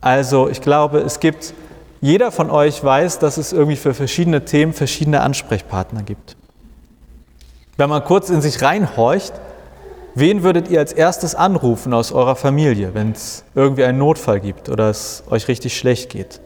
Also 0.00 0.48
ich 0.48 0.60
glaube, 0.60 0.98
es 0.98 1.20
gibt, 1.20 1.54
jeder 2.02 2.30
von 2.30 2.50
euch 2.50 2.84
weiß, 2.84 3.18
dass 3.18 3.38
es 3.38 3.54
irgendwie 3.54 3.76
für 3.76 3.94
verschiedene 3.94 4.44
Themen 4.44 4.74
verschiedene 4.74 5.22
Ansprechpartner 5.22 6.02
gibt. 6.02 6.36
Wenn 7.78 7.88
man 7.88 8.04
kurz 8.04 8.28
in 8.28 8.42
sich 8.42 8.60
reinhorcht, 8.60 9.32
Wen 10.16 10.44
würdet 10.44 10.70
ihr 10.70 10.78
als 10.78 10.92
erstes 10.92 11.34
anrufen 11.34 11.92
aus 11.92 12.12
eurer 12.12 12.36
Familie, 12.36 12.94
wenn 12.94 13.10
es 13.10 13.42
irgendwie 13.56 13.82
einen 13.82 13.98
Notfall 13.98 14.38
gibt 14.38 14.68
oder 14.68 14.88
es 14.88 15.24
euch 15.28 15.48
richtig 15.48 15.76
schlecht 15.76 16.08
geht? 16.08 16.40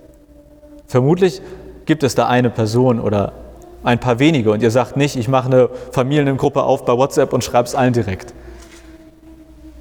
Vermutlich 0.86 1.42
gibt 1.84 2.02
es 2.02 2.14
da 2.14 2.28
eine 2.28 2.48
Person 2.48 2.98
oder 2.98 3.32
ein 3.84 4.00
paar 4.00 4.20
wenige 4.20 4.52
und 4.52 4.62
ihr 4.62 4.70
sagt 4.70 4.96
nicht, 4.96 5.16
ich 5.16 5.28
mache 5.28 5.48
eine 5.48 5.68
Familiengruppe 5.92 6.62
auf 6.62 6.86
bei 6.86 6.96
WhatsApp 6.96 7.34
und 7.34 7.44
schreibe 7.44 7.68
es 7.68 7.74
allen 7.74 7.92
direkt. 7.92 8.32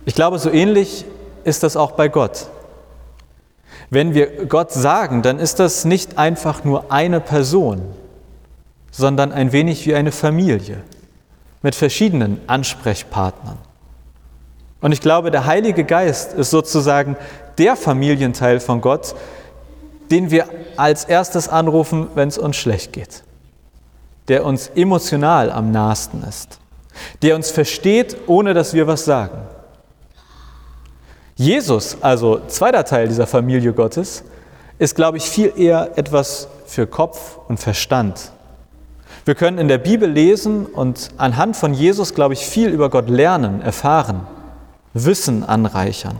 Ich 0.08 0.16
glaube, 0.16 0.40
so 0.40 0.50
ähnlich 0.50 1.04
ist 1.44 1.64
das 1.64 1.76
auch 1.76 1.92
bei 1.92 2.08
Gott. 2.08 2.48
Wenn 3.90 4.14
wir 4.14 4.46
Gott 4.46 4.72
sagen, 4.72 5.22
dann 5.22 5.38
ist 5.38 5.60
das 5.60 5.84
nicht 5.84 6.18
einfach 6.18 6.64
nur 6.64 6.94
eine 6.94 7.20
Person, 7.20 7.82
sondern 8.90 9.34
ein 9.34 9.52
wenig 9.52 9.86
wie 9.86 9.96
eine 9.96 10.14
Familie 10.14 10.82
mit 11.62 11.76
verschiedenen 11.76 12.40
Ansprechpartnern. 12.48 13.58
Und 14.80 14.94
ich 14.94 15.02
glaube, 15.02 15.30
der 15.30 15.46
Heilige 15.46 15.84
Geist 15.84 16.32
ist 16.32 16.52
sozusagen 16.52 17.18
der 17.58 17.76
Familienteil 17.76 18.62
von 18.62 18.80
Gott, 18.80 19.14
den 20.10 20.32
wir 20.32 20.46
als 20.78 21.04
erstes 21.04 21.50
anrufen, 21.50 22.08
wenn 22.16 22.30
es 22.30 22.38
uns 22.38 22.56
schlecht 22.56 22.94
geht, 22.94 23.24
der 24.30 24.46
uns 24.46 24.72
emotional 24.74 25.52
am 25.52 25.72
nahesten 25.72 26.24
ist, 26.24 26.60
der 27.22 27.36
uns 27.36 27.52
versteht, 27.52 28.16
ohne 28.28 28.54
dass 28.54 28.74
wir 28.74 28.88
was 28.88 29.04
sagen. 29.04 29.40
Jesus, 31.38 31.98
also 32.02 32.42
zweiter 32.48 32.84
Teil 32.84 33.08
dieser 33.08 33.28
Familie 33.28 33.72
Gottes, 33.72 34.24
ist, 34.80 34.96
glaube 34.96 35.18
ich, 35.18 35.30
viel 35.30 35.54
eher 35.56 35.92
etwas 35.96 36.48
für 36.66 36.88
Kopf 36.88 37.38
und 37.48 37.60
Verstand. 37.60 38.32
Wir 39.24 39.36
können 39.36 39.60
in 39.60 39.68
der 39.68 39.78
Bibel 39.78 40.10
lesen 40.10 40.66
und 40.66 41.10
anhand 41.18 41.56
von 41.56 41.74
Jesus, 41.74 42.16
glaube 42.16 42.34
ich, 42.34 42.46
viel 42.46 42.70
über 42.70 42.90
Gott 42.90 43.08
lernen, 43.10 43.62
erfahren, 43.62 44.22
Wissen 44.94 45.44
anreichern. 45.44 46.18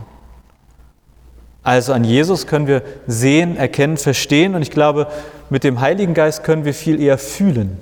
Also 1.64 1.92
an 1.92 2.04
Jesus 2.04 2.46
können 2.46 2.68
wir 2.68 2.82
sehen, 3.06 3.56
erkennen, 3.56 3.96
verstehen 3.96 4.54
und 4.54 4.62
ich 4.62 4.70
glaube, 4.70 5.08
mit 5.50 5.64
dem 5.64 5.80
Heiligen 5.80 6.14
Geist 6.14 6.44
können 6.44 6.64
wir 6.64 6.74
viel 6.74 7.00
eher 7.00 7.18
fühlen, 7.18 7.78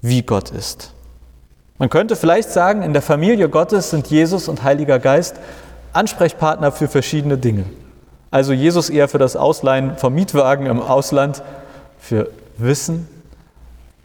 wie 0.00 0.22
Gott 0.22 0.50
ist. 0.50 0.94
Man 1.76 1.90
könnte 1.90 2.16
vielleicht 2.16 2.50
sagen, 2.50 2.82
in 2.82 2.92
der 2.92 3.02
Familie 3.02 3.48
Gottes 3.48 3.90
sind 3.90 4.08
Jesus 4.08 4.48
und 4.48 4.62
Heiliger 4.62 4.98
Geist 4.98 5.36
Ansprechpartner 5.98 6.70
für 6.70 6.86
verschiedene 6.86 7.38
Dinge. 7.38 7.64
Also 8.30 8.52
Jesus 8.52 8.88
eher 8.88 9.08
für 9.08 9.18
das 9.18 9.34
Ausleihen 9.34 9.96
vom 9.96 10.14
Mietwagen 10.14 10.66
im 10.66 10.80
Ausland, 10.80 11.42
für 11.98 12.30
Wissen. 12.56 13.08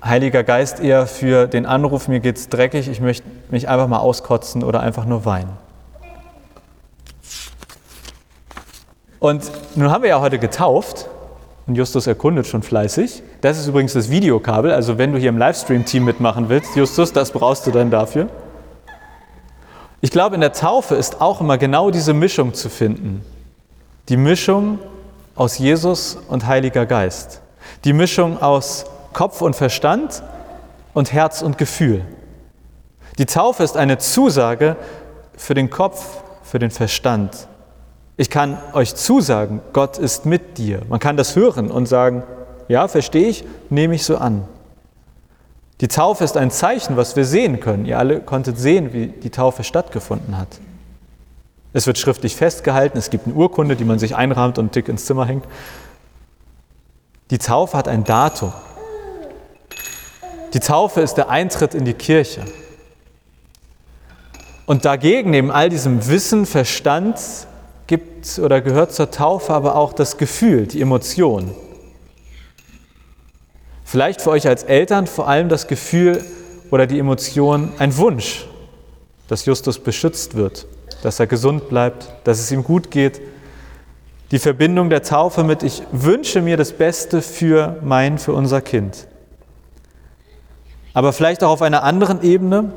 Heiliger 0.04 0.44
Geist 0.44 0.80
eher 0.80 1.06
für 1.06 1.48
den 1.48 1.66
Anruf, 1.66 2.08
mir 2.08 2.20
geht's 2.20 2.50
dreckig, 2.50 2.90
ich 2.90 3.00
möchte 3.00 3.28
mich 3.52 3.70
einfach 3.70 3.88
mal 3.88 4.00
auskotzen 4.00 4.64
oder 4.64 4.80
einfach 4.80 5.06
nur 5.06 5.24
weinen. 5.26 5.52
Und 9.20 9.52
nun 9.76 9.92
haben 9.92 10.02
wir 10.02 10.10
ja 10.10 10.20
heute 10.20 10.40
getauft 10.40 11.08
und 11.68 11.76
Justus 11.76 12.08
erkundet 12.08 12.48
schon 12.48 12.64
fleißig. 12.64 13.24
Das 13.42 13.60
ist 13.60 13.68
übrigens 13.68 13.94
das 13.94 14.10
Videokabel, 14.10 14.72
also 14.72 14.98
wenn 14.98 15.14
du 15.14 15.20
hier 15.20 15.30
im 15.30 15.38
Livestream-Team 15.38 16.04
mitmachen 16.04 16.50
willst, 16.50 16.76
Justus, 16.76 17.14
das 17.14 17.32
brauchst 17.32 17.68
du 17.68 17.72
dann 17.72 17.92
dafür. 17.92 18.30
Ich 20.04 20.12
glaube, 20.12 20.36
in 20.36 20.42
der 20.42 20.52
Taufe 20.52 20.96
ist 20.96 21.22
auch 21.22 21.40
immer 21.40 21.58
genau 21.58 21.90
diese 21.90 22.14
Mischung 22.14 22.54
zu 22.54 22.68
finden. 22.68 23.24
Die 24.10 24.18
Mischung 24.18 24.80
aus 25.34 25.58
Jesus 25.58 26.18
und 26.28 26.46
Heiliger 26.46 26.86
Geist. 26.86 27.40
Die 27.86 27.94
Mischung 27.94 28.42
aus 28.42 28.84
Kopf 29.14 29.42
und 29.42 29.56
Verstand 29.56 30.22
und 30.94 31.14
Herz 31.14 31.42
und 31.42 31.58
Gefühl. 31.58 32.04
Die 33.18 33.26
Taufe 33.26 33.64
ist 33.64 33.78
eine 33.78 33.98
Zusage 33.98 34.76
für 35.38 35.54
den 35.54 35.70
Kopf, 35.70 36.22
für 36.44 36.60
den 36.60 36.70
Verstand. 36.70 37.48
Ich 38.18 38.30
kann 38.30 38.58
euch 38.74 38.96
zusagen, 38.96 39.62
Gott 39.72 39.98
ist 39.98 40.26
mit 40.26 40.58
dir. 40.58 40.82
Man 40.90 41.00
kann 41.00 41.16
das 41.16 41.38
hören 41.38 41.72
und 41.72 41.86
sagen, 41.86 42.24
ja, 42.68 42.90
verstehe 42.90 43.30
ich, 43.30 43.46
nehme 43.70 43.96
ich 43.96 44.04
so 44.04 44.18
an. 44.18 44.50
Die 45.82 45.88
Taufe 45.88 46.24
ist 46.24 46.38
ein 46.38 46.52
Zeichen, 46.52 46.98
was 46.98 47.16
wir 47.16 47.26
sehen 47.26 47.60
können. 47.60 47.86
Ihr 47.86 47.98
alle 47.98 48.20
konntet 48.22 48.58
sehen, 48.58 48.94
wie 48.94 49.08
die 49.08 49.30
Taufe 49.30 49.64
stattgefunden 49.64 50.38
hat. 50.38 50.60
Es 51.74 51.88
wird 51.88 51.98
schriftlich 51.98 52.36
festgehalten, 52.36 53.00
es 53.00 53.10
gibt 53.10 53.26
eine 53.26 53.36
Urkunde, 53.36 53.76
die 53.76 53.84
man 53.84 53.98
sich 53.98 54.16
einrahmt 54.16 54.60
und 54.60 54.76
dick 54.76 54.88
ins 54.88 55.06
Zimmer 55.06 55.26
hängt. 55.26 55.46
Die 57.32 57.40
Taufe 57.40 57.76
hat 57.76 57.88
ein 57.88 58.04
Datum. 58.04 58.54
Die 60.54 60.60
Taufe 60.60 61.02
ist 61.02 61.16
der 61.16 61.30
Eintritt 61.30 61.74
in 61.74 61.84
die 61.84 61.96
Kirche. 61.96 62.42
Und 64.68 64.86
dagegen, 64.86 65.32
neben 65.32 65.50
all 65.50 65.70
diesem 65.70 66.08
Wissen, 66.08 66.46
Verstand, 66.46 67.20
gibt 67.88 68.40
oder 68.40 68.62
gehört 68.62 68.94
zur 68.94 69.12
Taufe 69.12 69.52
aber 69.54 69.76
auch 69.76 69.94
das 69.94 70.18
Gefühl, 70.18 70.68
die 70.68 70.80
Emotion. 70.80 71.54
Vielleicht 73.94 74.22
für 74.22 74.32
euch 74.32 74.48
als 74.48 74.64
Eltern 74.64 75.06
vor 75.06 75.28
allem 75.28 75.50
das 75.50 75.68
Gefühl 75.68 76.26
oder 76.72 76.88
die 76.88 76.98
Emotion, 76.98 77.74
ein 77.78 77.96
Wunsch, 77.98 78.48
dass 79.28 79.46
Justus 79.46 79.78
beschützt 79.78 80.34
wird, 80.34 80.66
dass 81.04 81.20
er 81.20 81.28
gesund 81.28 81.70
bleibt, 81.70 82.12
dass 82.24 82.40
es 82.40 82.52
ihm 82.52 82.64
gut 82.64 82.90
geht. 82.90 83.22
Die 84.32 84.40
Verbindung 84.40 84.90
der 84.90 85.04
Taufe 85.04 85.44
mit, 85.44 85.62
ich 85.62 85.84
wünsche 85.92 86.42
mir 86.42 86.58
das 86.58 86.72
Beste 86.72 87.22
für 87.22 87.78
mein, 87.84 88.18
für 88.18 88.34
unser 88.34 88.62
Kind. 88.62 89.06
Aber 90.96 91.14
vielleicht 91.14 91.44
auch 91.44 91.52
auf 91.52 91.62
einer 91.62 91.84
anderen 91.84 92.24
Ebene, 92.24 92.74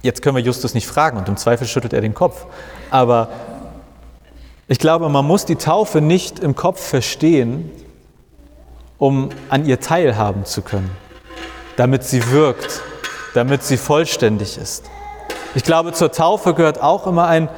jetzt 0.00 0.22
können 0.22 0.36
wir 0.36 0.42
Justus 0.42 0.72
nicht 0.72 0.86
fragen 0.86 1.18
und 1.18 1.28
im 1.28 1.36
Zweifel 1.36 1.66
schüttelt 1.66 1.92
er 1.92 2.00
den 2.00 2.14
Kopf, 2.14 2.46
aber 2.90 3.28
ich 4.66 4.78
glaube, 4.78 5.10
man 5.10 5.26
muss 5.26 5.44
die 5.44 5.56
Taufe 5.56 6.00
nicht 6.00 6.38
im 6.38 6.54
Kopf 6.54 6.80
verstehen, 6.80 7.70
um 9.00 9.30
an 9.48 9.64
ihr 9.64 9.80
teilhaben 9.80 10.44
zu 10.44 10.62
können, 10.62 10.90
damit 11.76 12.04
sie 12.04 12.30
wirkt, 12.30 12.82
damit 13.34 13.64
sie 13.64 13.78
vollständig 13.78 14.58
ist. 14.58 14.88
Ich 15.54 15.64
glaube, 15.64 15.92
zur 15.92 16.12
Taufe 16.12 16.54
gehört 16.54 16.80
auch 16.80 17.08
immer 17.08 17.26
ein 17.26 17.48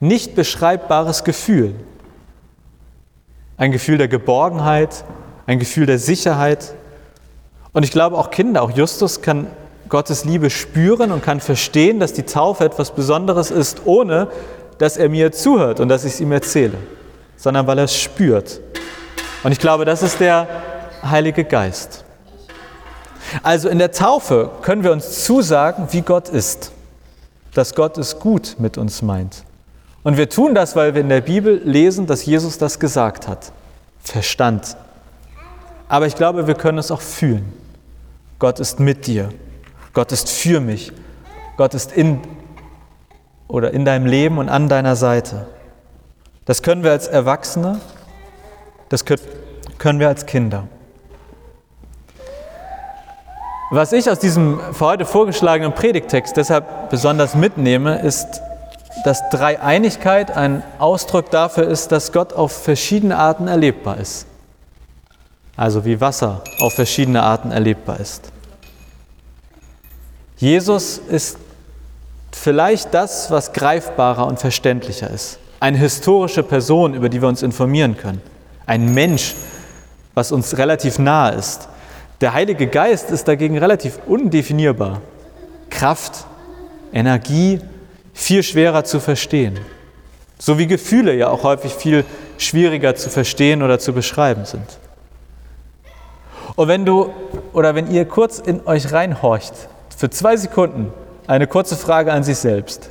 nicht 0.00 0.34
beschreibbares 0.34 1.24
Gefühl. 1.24 1.74
Ein 3.56 3.70
Gefühl 3.70 3.96
der 3.96 4.08
Geborgenheit, 4.08 5.04
ein 5.46 5.60
Gefühl 5.60 5.86
der 5.86 6.00
Sicherheit. 6.00 6.74
Und 7.72 7.84
ich 7.84 7.92
glaube, 7.92 8.18
auch 8.18 8.30
Kinder, 8.30 8.62
auch 8.62 8.72
Justus 8.72 9.22
kann 9.22 9.46
Gottes 9.88 10.24
Liebe 10.24 10.50
spüren 10.50 11.12
und 11.12 11.22
kann 11.22 11.38
verstehen, 11.38 12.00
dass 12.00 12.12
die 12.12 12.24
Taufe 12.24 12.64
etwas 12.64 12.90
Besonderes 12.90 13.52
ist, 13.52 13.82
ohne 13.84 14.28
dass 14.78 14.96
er 14.96 15.08
mir 15.08 15.30
zuhört 15.30 15.78
und 15.78 15.88
dass 15.88 16.04
ich 16.04 16.14
es 16.14 16.20
ihm 16.20 16.32
erzähle, 16.32 16.74
sondern 17.36 17.68
weil 17.68 17.78
er 17.78 17.84
es 17.84 17.96
spürt. 17.96 18.60
Und 19.44 19.52
ich 19.52 19.60
glaube, 19.60 19.84
das 19.84 20.02
ist 20.02 20.18
der 20.18 20.71
Heilige 21.02 21.44
Geist. 21.44 22.04
Also 23.42 23.68
in 23.68 23.78
der 23.78 23.92
Taufe 23.92 24.50
können 24.62 24.84
wir 24.84 24.92
uns 24.92 25.24
zusagen, 25.24 25.88
wie 25.90 26.02
Gott 26.02 26.28
ist, 26.28 26.72
dass 27.54 27.74
Gott 27.74 27.98
es 27.98 28.18
gut 28.18 28.56
mit 28.58 28.78
uns 28.78 29.02
meint. 29.02 29.44
Und 30.02 30.16
wir 30.16 30.28
tun 30.28 30.54
das, 30.54 30.74
weil 30.74 30.94
wir 30.94 31.00
in 31.00 31.08
der 31.08 31.20
Bibel 31.20 31.60
lesen, 31.64 32.06
dass 32.06 32.26
Jesus 32.26 32.58
das 32.58 32.78
gesagt 32.78 33.28
hat. 33.28 33.52
Verstand. 34.00 34.76
Aber 35.88 36.06
ich 36.06 36.16
glaube, 36.16 36.46
wir 36.46 36.54
können 36.54 36.78
es 36.78 36.90
auch 36.90 37.00
fühlen. 37.00 37.52
Gott 38.38 38.58
ist 38.58 38.80
mit 38.80 39.06
dir. 39.06 39.28
Gott 39.92 40.10
ist 40.10 40.28
für 40.28 40.60
mich. 40.60 40.92
Gott 41.56 41.74
ist 41.74 41.92
in 41.92 42.20
oder 43.52 43.72
in 43.72 43.84
deinem 43.84 44.06
Leben 44.06 44.38
und 44.38 44.48
an 44.48 44.68
deiner 44.68 44.96
Seite. 44.96 45.46
Das 46.46 46.62
können 46.62 46.82
wir 46.82 46.90
als 46.90 47.06
Erwachsene, 47.06 47.80
das 48.88 49.04
können 49.04 50.00
wir 50.00 50.08
als 50.08 50.24
Kinder. 50.24 50.66
Was 53.74 53.94
ich 53.94 54.10
aus 54.10 54.18
diesem 54.18 54.60
für 54.74 54.84
heute 54.84 55.06
vorgeschlagenen 55.06 55.72
Predigtext 55.72 56.36
deshalb 56.36 56.90
besonders 56.90 57.34
mitnehme, 57.34 58.00
ist, 58.00 58.42
dass 59.06 59.30
Dreieinigkeit 59.30 60.30
ein 60.36 60.62
Ausdruck 60.78 61.30
dafür 61.30 61.68
ist, 61.68 61.90
dass 61.90 62.12
Gott 62.12 62.34
auf 62.34 62.52
verschiedene 62.52 63.16
Arten 63.16 63.48
erlebbar 63.48 63.96
ist. 63.96 64.26
Also 65.56 65.86
wie 65.86 66.02
Wasser 66.02 66.42
auf 66.60 66.74
verschiedene 66.74 67.22
Arten 67.22 67.50
erlebbar 67.50 67.98
ist. 67.98 68.30
Jesus 70.36 70.98
ist 70.98 71.38
vielleicht 72.30 72.92
das, 72.92 73.30
was 73.30 73.54
greifbarer 73.54 74.26
und 74.26 74.38
verständlicher 74.38 75.08
ist. 75.08 75.38
Eine 75.60 75.78
historische 75.78 76.42
Person, 76.42 76.92
über 76.92 77.08
die 77.08 77.22
wir 77.22 77.28
uns 77.28 77.42
informieren 77.42 77.96
können. 77.96 78.20
Ein 78.66 78.92
Mensch, 78.92 79.34
was 80.12 80.30
uns 80.30 80.58
relativ 80.58 80.98
nahe 80.98 81.36
ist. 81.36 81.70
Der 82.22 82.34
Heilige 82.34 82.68
Geist 82.68 83.10
ist 83.10 83.26
dagegen 83.26 83.58
relativ 83.58 83.98
undefinierbar. 84.06 85.00
Kraft, 85.70 86.24
Energie, 86.92 87.58
viel 88.14 88.44
schwerer 88.44 88.84
zu 88.84 89.00
verstehen. 89.00 89.58
So 90.38 90.56
wie 90.56 90.68
Gefühle 90.68 91.14
ja 91.14 91.28
auch 91.30 91.42
häufig 91.42 91.74
viel 91.74 92.04
schwieriger 92.38 92.94
zu 92.94 93.10
verstehen 93.10 93.60
oder 93.60 93.80
zu 93.80 93.92
beschreiben 93.92 94.44
sind. 94.44 94.78
Und 96.54 96.68
wenn 96.68 96.84
du 96.84 97.12
oder 97.52 97.74
wenn 97.74 97.90
ihr 97.90 98.04
kurz 98.04 98.38
in 98.38 98.64
euch 98.68 98.92
reinhorcht, 98.92 99.54
für 99.96 100.08
zwei 100.08 100.36
Sekunden, 100.36 100.92
eine 101.26 101.48
kurze 101.48 101.76
Frage 101.76 102.12
an 102.12 102.22
sich 102.22 102.38
selbst. 102.38 102.90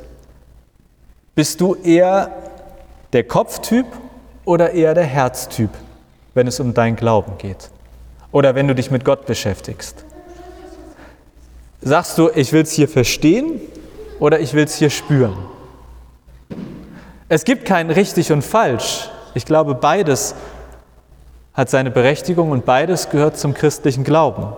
Bist 1.34 1.58
du 1.62 1.74
eher 1.74 2.30
der 3.14 3.24
Kopftyp 3.24 3.86
oder 4.44 4.72
eher 4.72 4.92
der 4.92 5.04
Herztyp, 5.04 5.70
wenn 6.34 6.46
es 6.46 6.60
um 6.60 6.74
dein 6.74 6.96
Glauben 6.96 7.38
geht? 7.38 7.70
Oder 8.32 8.54
wenn 8.54 8.66
du 8.66 8.74
dich 8.74 8.90
mit 8.90 9.04
Gott 9.04 9.26
beschäftigst? 9.26 10.04
Sagst 11.82 12.16
du, 12.18 12.30
ich 12.34 12.52
will 12.52 12.62
es 12.62 12.72
hier 12.72 12.88
verstehen 12.88 13.60
oder 14.18 14.40
ich 14.40 14.54
will 14.54 14.64
es 14.64 14.74
hier 14.74 14.90
spüren? 14.90 15.36
Es 17.28 17.44
gibt 17.44 17.64
kein 17.64 17.90
richtig 17.90 18.30
und 18.32 18.42
falsch 18.42 19.08
Ich 19.34 19.46
glaube, 19.46 19.74
beides 19.74 20.34
hat 21.54 21.70
seine 21.70 21.90
Berechtigung 21.90 22.50
und 22.50 22.64
beides 22.64 23.10
gehört 23.10 23.36
zum 23.38 23.54
christlichen 23.54 24.04
Glauben. 24.04 24.52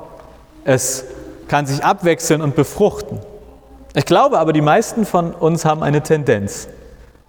Es 0.65 1.05
kann 1.49 1.67
sich 1.67 1.85
abwechseln 1.85 2.41
und 2.41 2.55
befruchten. 2.55 3.21
Ich 3.95 4.07
glaube 4.07 4.39
aber, 4.39 4.53
die 4.53 4.61
meisten 4.61 5.07
von 5.07 5.33
uns 5.35 5.65
haben 5.65 5.83
eine 5.83 6.03
Tendenz. 6.03 6.69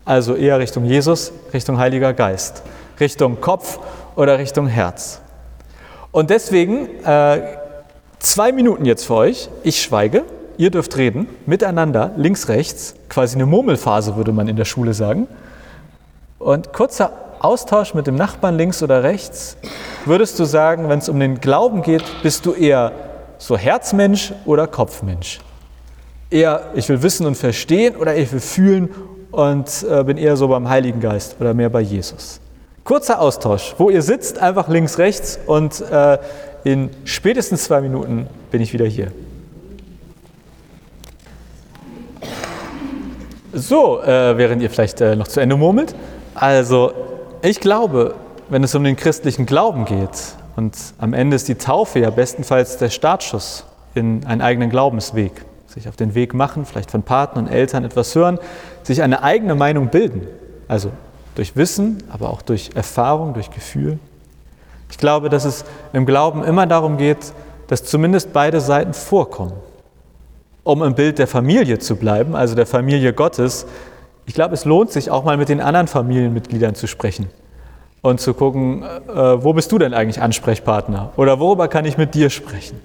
Also 0.03 0.35
eher 0.35 0.59
Richtung 0.59 0.85
Jesus, 0.85 1.31
Richtung 1.53 1.77
Heiliger 1.77 2.13
Geist, 2.13 2.63
Richtung 2.99 3.41
Kopf 3.41 3.79
oder 4.15 4.37
Richtung 4.37 4.67
Herz. 4.67 5.21
Und 6.15 6.29
deswegen 6.29 6.87
äh, 7.03 7.41
zwei 8.19 8.53
Minuten 8.53 8.85
jetzt 8.85 9.05
für 9.05 9.15
euch. 9.15 9.49
Ich 9.63 9.83
schweige, 9.83 10.23
ihr 10.55 10.71
dürft 10.71 10.95
reden, 10.95 11.27
miteinander, 11.45 12.11
links, 12.15 12.47
rechts, 12.47 12.95
quasi 13.09 13.35
eine 13.35 13.45
Murmelphase 13.45 14.15
würde 14.15 14.31
man 14.31 14.47
in 14.47 14.55
der 14.55 14.63
Schule 14.63 14.93
sagen. 14.93 15.27
Und 16.39 16.71
kurzer 16.71 17.11
Austausch 17.39 17.93
mit 17.93 18.07
dem 18.07 18.15
Nachbarn 18.15 18.55
links 18.55 18.81
oder 18.81 19.03
rechts. 19.03 19.57
Würdest 20.05 20.39
du 20.39 20.45
sagen, 20.45 20.87
wenn 20.87 20.99
es 20.99 21.09
um 21.09 21.19
den 21.19 21.41
Glauben 21.41 21.81
geht, 21.81 22.05
bist 22.23 22.45
du 22.45 22.53
eher 22.53 22.93
so 23.37 23.57
Herzmensch 23.57 24.31
oder 24.45 24.67
Kopfmensch? 24.67 25.41
Eher, 26.29 26.69
ich 26.75 26.87
will 26.87 27.03
wissen 27.03 27.25
und 27.25 27.35
verstehen 27.35 27.97
oder 27.97 28.15
ich 28.15 28.31
will 28.31 28.39
fühlen 28.39 28.89
und 29.31 29.85
äh, 29.91 30.01
bin 30.05 30.15
eher 30.15 30.37
so 30.37 30.47
beim 30.47 30.69
Heiligen 30.69 31.01
Geist 31.01 31.35
oder 31.41 31.53
mehr 31.53 31.69
bei 31.69 31.81
Jesus? 31.81 32.39
Kurzer 32.85 33.19
Austausch, 33.19 33.73
wo 33.79 33.89
ihr 33.89 34.03
sitzt, 34.03 34.37
einfach 34.37 34.67
links, 34.67 34.99
rechts 34.99 35.39
und 35.47 35.81
äh, 35.81 36.19
in 36.63 36.91
spätestens 37.03 37.63
zwei 37.63 37.81
Minuten 37.81 38.27
bin 38.51 38.61
ich 38.61 38.73
wieder 38.73 38.85
hier. 38.85 39.11
So, 43.53 44.03
äh, 44.03 44.37
während 44.37 44.61
ihr 44.61 44.69
vielleicht 44.69 45.01
äh, 45.01 45.15
noch 45.15 45.27
zu 45.27 45.39
Ende 45.39 45.57
murmelt. 45.57 45.95
Also, 46.35 46.93
ich 47.41 47.59
glaube, 47.59 48.13
wenn 48.49 48.63
es 48.63 48.75
um 48.75 48.83
den 48.83 48.95
christlichen 48.95 49.47
Glauben 49.47 49.85
geht, 49.85 50.35
und 50.55 50.77
am 50.99 51.13
Ende 51.13 51.35
ist 51.35 51.47
die 51.47 51.55
Taufe 51.55 51.97
ja 51.97 52.11
bestenfalls 52.11 52.77
der 52.77 52.91
Startschuss 52.91 53.65
in 53.95 54.27
einen 54.27 54.41
eigenen 54.41 54.69
Glaubensweg, 54.69 55.31
sich 55.65 55.89
auf 55.89 55.95
den 55.95 56.13
Weg 56.13 56.35
machen, 56.35 56.65
vielleicht 56.65 56.91
von 56.91 57.01
Partnern 57.01 57.47
und 57.47 57.51
Eltern 57.51 57.83
etwas 57.83 58.13
hören, 58.13 58.37
sich 58.83 59.01
eine 59.01 59.23
eigene 59.23 59.55
Meinung 59.55 59.87
bilden. 59.87 60.27
Also 60.67 60.91
durch 61.35 61.55
Wissen, 61.55 62.03
aber 62.09 62.29
auch 62.29 62.41
durch 62.41 62.71
Erfahrung, 62.75 63.33
durch 63.33 63.51
Gefühl. 63.51 63.99
Ich 64.89 64.97
glaube, 64.97 65.29
dass 65.29 65.45
es 65.45 65.65
im 65.93 66.05
Glauben 66.05 66.43
immer 66.43 66.65
darum 66.65 66.97
geht, 66.97 67.33
dass 67.67 67.83
zumindest 67.83 68.33
beide 68.33 68.61
Seiten 68.61 68.93
vorkommen. 68.93 69.53
Um 70.63 70.81
im 70.81 70.95
Bild 70.95 71.19
der 71.19 71.27
Familie 71.27 71.79
zu 71.79 71.95
bleiben, 71.95 72.35
also 72.35 72.55
der 72.55 72.65
Familie 72.65 73.13
Gottes, 73.13 73.67
ich 74.25 74.33
glaube, 74.33 74.55
es 74.55 74.65
lohnt 74.65 74.91
sich 74.91 75.11
auch 75.11 75.23
mal 75.23 75.37
mit 75.37 75.49
den 75.49 75.61
anderen 75.61 75.87
Familienmitgliedern 75.87 76.73
zu 76.73 76.87
sprechen 76.87 77.29
und 78.01 78.19
zu 78.19 78.33
gucken, 78.33 78.83
äh, 78.83 79.43
wo 79.43 79.53
bist 79.53 79.71
du 79.71 79.77
denn 79.77 79.93
eigentlich 79.93 80.21
Ansprechpartner 80.21 81.11
oder 81.17 81.39
worüber 81.39 81.67
kann 81.67 81.85
ich 81.85 81.97
mit 81.97 82.15
dir 82.15 82.29
sprechen. 82.29 82.79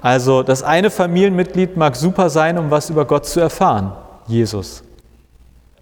Also 0.00 0.42
das 0.42 0.64
eine 0.64 0.90
Familienmitglied 0.90 1.76
mag 1.76 1.94
super 1.94 2.28
sein, 2.28 2.58
um 2.58 2.70
was 2.70 2.90
über 2.90 3.04
Gott 3.04 3.26
zu 3.26 3.38
erfahren, 3.38 3.92
Jesus. 4.26 4.82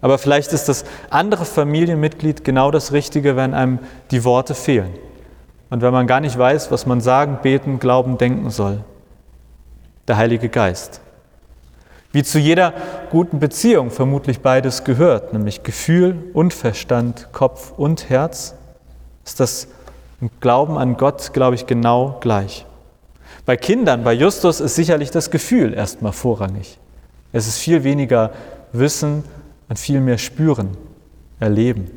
Aber 0.01 0.17
vielleicht 0.17 0.51
ist 0.51 0.67
das 0.67 0.83
andere 1.09 1.45
Familienmitglied 1.45 2.43
genau 2.43 2.71
das 2.71 2.91
Richtige, 2.91 3.35
wenn 3.35 3.53
einem 3.53 3.79
die 4.09 4.23
Worte 4.23 4.55
fehlen. 4.55 4.93
Und 5.69 5.81
wenn 5.81 5.93
man 5.93 6.07
gar 6.07 6.19
nicht 6.19 6.37
weiß, 6.37 6.71
was 6.71 6.85
man 6.85 6.99
sagen, 7.01 7.39
beten, 7.41 7.79
glauben, 7.79 8.17
denken 8.17 8.49
soll. 8.49 8.83
Der 10.07 10.17
Heilige 10.17 10.49
Geist. 10.49 11.01
Wie 12.11 12.23
zu 12.23 12.39
jeder 12.39 12.73
guten 13.09 13.39
Beziehung 13.39 13.89
vermutlich 13.89 14.41
beides 14.41 14.83
gehört, 14.83 15.31
nämlich 15.31 15.63
Gefühl 15.63 16.29
und 16.33 16.53
Verstand, 16.53 17.29
Kopf 17.31 17.71
und 17.77 18.09
Herz, 18.09 18.55
ist 19.23 19.39
das 19.39 19.69
im 20.19 20.29
Glauben 20.41 20.77
an 20.77 20.97
Gott, 20.97 21.31
glaube 21.31 21.55
ich, 21.55 21.67
genau 21.67 22.17
gleich. 22.19 22.65
Bei 23.45 23.55
Kindern, 23.55 24.03
bei 24.03 24.13
Justus 24.13 24.59
ist 24.59 24.75
sicherlich 24.75 25.09
das 25.09 25.31
Gefühl 25.31 25.73
erstmal 25.73 26.11
vorrangig. 26.11 26.77
Es 27.31 27.47
ist 27.47 27.59
viel 27.59 27.83
weniger 27.85 28.31
Wissen 28.73 29.23
an 29.71 29.77
viel 29.77 30.01
mehr 30.01 30.17
spüren, 30.17 30.75
erleben. 31.39 31.89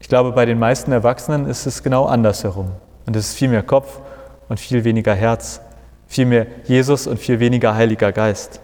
Ich 0.00 0.08
glaube, 0.08 0.32
bei 0.32 0.44
den 0.44 0.58
meisten 0.58 0.90
Erwachsenen 0.90 1.46
ist 1.46 1.64
es 1.64 1.84
genau 1.84 2.06
andersherum. 2.06 2.72
Und 3.06 3.14
es 3.14 3.28
ist 3.28 3.34
viel 3.36 3.46
mehr 3.46 3.62
Kopf 3.62 4.00
und 4.48 4.58
viel 4.58 4.82
weniger 4.82 5.14
Herz, 5.14 5.60
viel 6.08 6.26
mehr 6.26 6.48
Jesus 6.64 7.06
und 7.06 7.20
viel 7.20 7.38
weniger 7.38 7.76
Heiliger 7.76 8.10
Geist. 8.10 8.58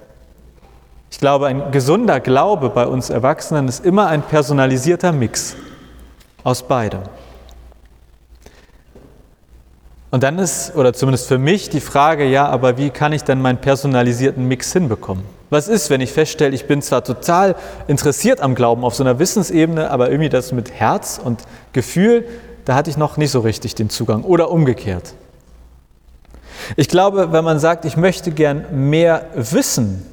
Ich 1.13 1.21
glaube, 1.21 1.47
ein 1.47 1.71
gesunder 1.71 2.19
Glaube 2.19 2.71
bei 2.71 2.89
uns 2.89 3.09
Erwachsenen 3.09 3.69
ist 3.69 3.87
immer 3.87 4.09
ein 4.09 4.23
personalisierter 4.23 5.13
Mix 5.13 5.55
aus 6.43 6.65
beidem. 6.65 7.03
Und 10.11 10.25
dann 10.25 10.41
ist, 10.41 10.75
oder 10.75 10.93
zumindest 10.93 11.29
für 11.29 11.39
mich, 11.39 11.71
die 11.71 11.81
Frage, 11.81 12.25
ja, 12.25 12.49
aber 12.49 12.79
wie 12.79 12.91
kann 12.91 13.13
ich 13.13 13.23
denn 13.23 13.41
meinen 13.41 13.59
personalisierten 13.59 14.49
Mix 14.49 14.73
hinbekommen? 14.73 15.42
Was 15.53 15.69
ist, 15.69 15.91
wenn 15.91 16.01
ich 16.01 16.11
feststelle, 16.11 16.55
ich 16.55 16.65
bin 16.65 16.81
zwar 16.81 17.05
total 17.05 17.57
interessiert 17.87 18.41
am 18.41 18.55
Glauben 18.55 18.85
auf 18.85 18.95
so 18.95 19.05
einer 19.05 19.19
Wissensebene, 19.19 19.91
aber 19.91 20.09
irgendwie 20.11 20.31
das 20.31 20.51
mit 20.51 20.73
Herz 20.73 21.21
und 21.23 21.43
Gefühl, 21.75 22.25
da 22.65 22.75
hatte 22.75 22.89
ich 22.89 22.97
noch 22.97 23.19
nicht 23.19 23.33
so 23.33 23.41
richtig 23.41 23.75
den 23.75 23.91
Zugang 23.91 24.25
oder 24.25 24.51
umgekehrt. 24.51 25.13
Ich 26.77 26.89
glaube, 26.89 27.33
wenn 27.33 27.45
man 27.45 27.59
sagt, 27.59 27.85
ich 27.85 27.99
möchte 27.99 28.31
gern 28.31 28.89
mehr 28.89 29.27
wissen 29.35 30.07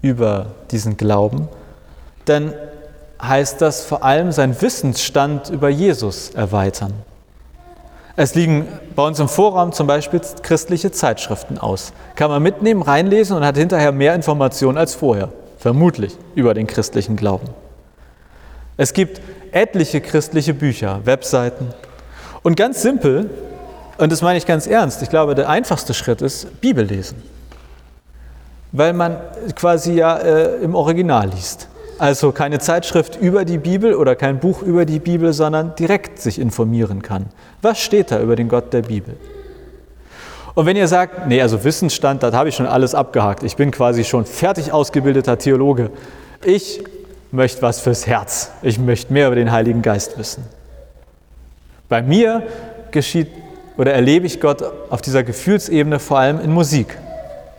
über 0.00 0.54
diesen 0.70 0.96
Glauben, 0.96 1.48
dann 2.24 2.54
heißt 3.20 3.60
das 3.62 3.84
vor 3.84 4.04
allem 4.04 4.30
seinen 4.30 4.62
Wissensstand 4.62 5.50
über 5.50 5.70
Jesus 5.70 6.30
erweitern. 6.30 6.92
Es 8.16 8.36
liegen 8.36 8.68
bei 8.94 9.04
uns 9.04 9.18
im 9.18 9.28
Vorraum 9.28 9.72
zum 9.72 9.88
Beispiel 9.88 10.20
christliche 10.42 10.92
Zeitschriften 10.92 11.58
aus. 11.58 11.92
Kann 12.14 12.30
man 12.30 12.42
mitnehmen, 12.42 12.82
reinlesen 12.82 13.36
und 13.36 13.44
hat 13.44 13.56
hinterher 13.56 13.90
mehr 13.90 14.14
Informationen 14.14 14.78
als 14.78 14.94
vorher, 14.94 15.30
vermutlich 15.58 16.16
über 16.36 16.54
den 16.54 16.68
christlichen 16.68 17.16
Glauben. 17.16 17.48
Es 18.76 18.92
gibt 18.92 19.20
etliche 19.50 20.00
christliche 20.00 20.54
Bücher, 20.54 21.00
Webseiten. 21.04 21.68
Und 22.44 22.56
ganz 22.56 22.82
simpel, 22.82 23.30
und 23.98 24.12
das 24.12 24.22
meine 24.22 24.38
ich 24.38 24.46
ganz 24.46 24.68
ernst, 24.68 25.02
ich 25.02 25.10
glaube, 25.10 25.34
der 25.34 25.48
einfachste 25.48 25.92
Schritt 25.92 26.22
ist 26.22 26.60
Bibel 26.60 26.84
lesen. 26.84 27.20
Weil 28.70 28.92
man 28.92 29.16
quasi 29.56 29.94
ja 29.94 30.18
äh, 30.18 30.56
im 30.62 30.76
Original 30.76 31.30
liest. 31.30 31.68
Also 31.98 32.32
keine 32.32 32.58
Zeitschrift 32.58 33.16
über 33.20 33.44
die 33.44 33.58
Bibel 33.58 33.94
oder 33.94 34.16
kein 34.16 34.40
Buch 34.40 34.62
über 34.62 34.84
die 34.84 34.98
Bibel, 34.98 35.32
sondern 35.32 35.76
direkt 35.76 36.18
sich 36.18 36.40
informieren 36.40 37.02
kann. 37.02 37.26
Was 37.62 37.78
steht 37.78 38.10
da 38.10 38.20
über 38.20 38.34
den 38.36 38.48
Gott 38.48 38.72
der 38.72 38.82
Bibel? 38.82 39.16
Und 40.54 40.66
wenn 40.66 40.76
ihr 40.76 40.88
sagt, 40.88 41.26
nee, 41.28 41.40
also 41.40 41.62
Wissensstand, 41.64 42.22
das 42.22 42.34
habe 42.34 42.48
ich 42.48 42.54
schon 42.54 42.66
alles 42.66 42.94
abgehakt, 42.94 43.42
ich 43.42 43.56
bin 43.56 43.70
quasi 43.70 44.04
schon 44.04 44.24
fertig 44.24 44.72
ausgebildeter 44.72 45.36
Theologe, 45.38 45.90
ich 46.44 46.82
möchte 47.32 47.62
was 47.62 47.80
fürs 47.80 48.06
Herz, 48.06 48.52
ich 48.62 48.78
möchte 48.78 49.12
mehr 49.12 49.26
über 49.28 49.36
den 49.36 49.50
Heiligen 49.50 49.82
Geist 49.82 50.16
wissen. 50.16 50.44
Bei 51.88 52.02
mir 52.02 52.42
geschieht 52.92 53.28
oder 53.76 53.92
erlebe 53.92 54.26
ich 54.26 54.40
Gott 54.40 54.62
auf 54.90 55.02
dieser 55.02 55.24
Gefühlsebene 55.24 55.98
vor 55.98 56.18
allem 56.20 56.40
in 56.40 56.52
Musik. 56.52 56.98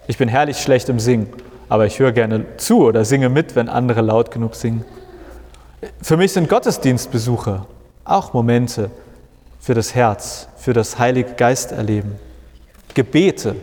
Ich 0.08 0.18
bin 0.18 0.30
herrlich 0.30 0.58
schlecht 0.58 0.88
im 0.88 1.00
Singen 1.00 1.28
aber 1.70 1.86
ich 1.86 2.00
höre 2.00 2.12
gerne 2.12 2.46
zu 2.58 2.84
oder 2.84 3.06
singe 3.06 3.30
mit, 3.30 3.56
wenn 3.56 3.70
andere 3.70 4.02
laut 4.02 4.32
genug 4.32 4.56
singen. 4.56 4.86
Für 6.02 6.18
mich 6.18 6.34
sind 6.34 6.50
Gottesdienstbesuche 6.50 7.66
auch 8.04 8.34
Momente 8.34 8.92
für 9.60 9.74
das 9.74 9.96
Herz, 9.96 10.48
für 10.58 10.74
das 10.74 11.00
Heilige 11.00 11.34
Geist 11.34 11.72
erleben, 11.72 12.16
Gebete. 12.94 13.56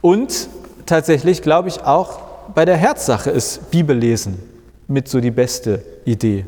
Und 0.00 0.48
tatsächlich 0.86 1.42
glaube 1.42 1.68
ich 1.68 1.82
auch 1.82 2.18
bei 2.54 2.64
der 2.64 2.76
Herzsache 2.76 3.30
ist 3.30 3.70
Bibellesen 3.70 4.38
mit 4.86 5.08
so 5.08 5.20
die 5.20 5.30
beste 5.30 5.82
Idee. 6.04 6.44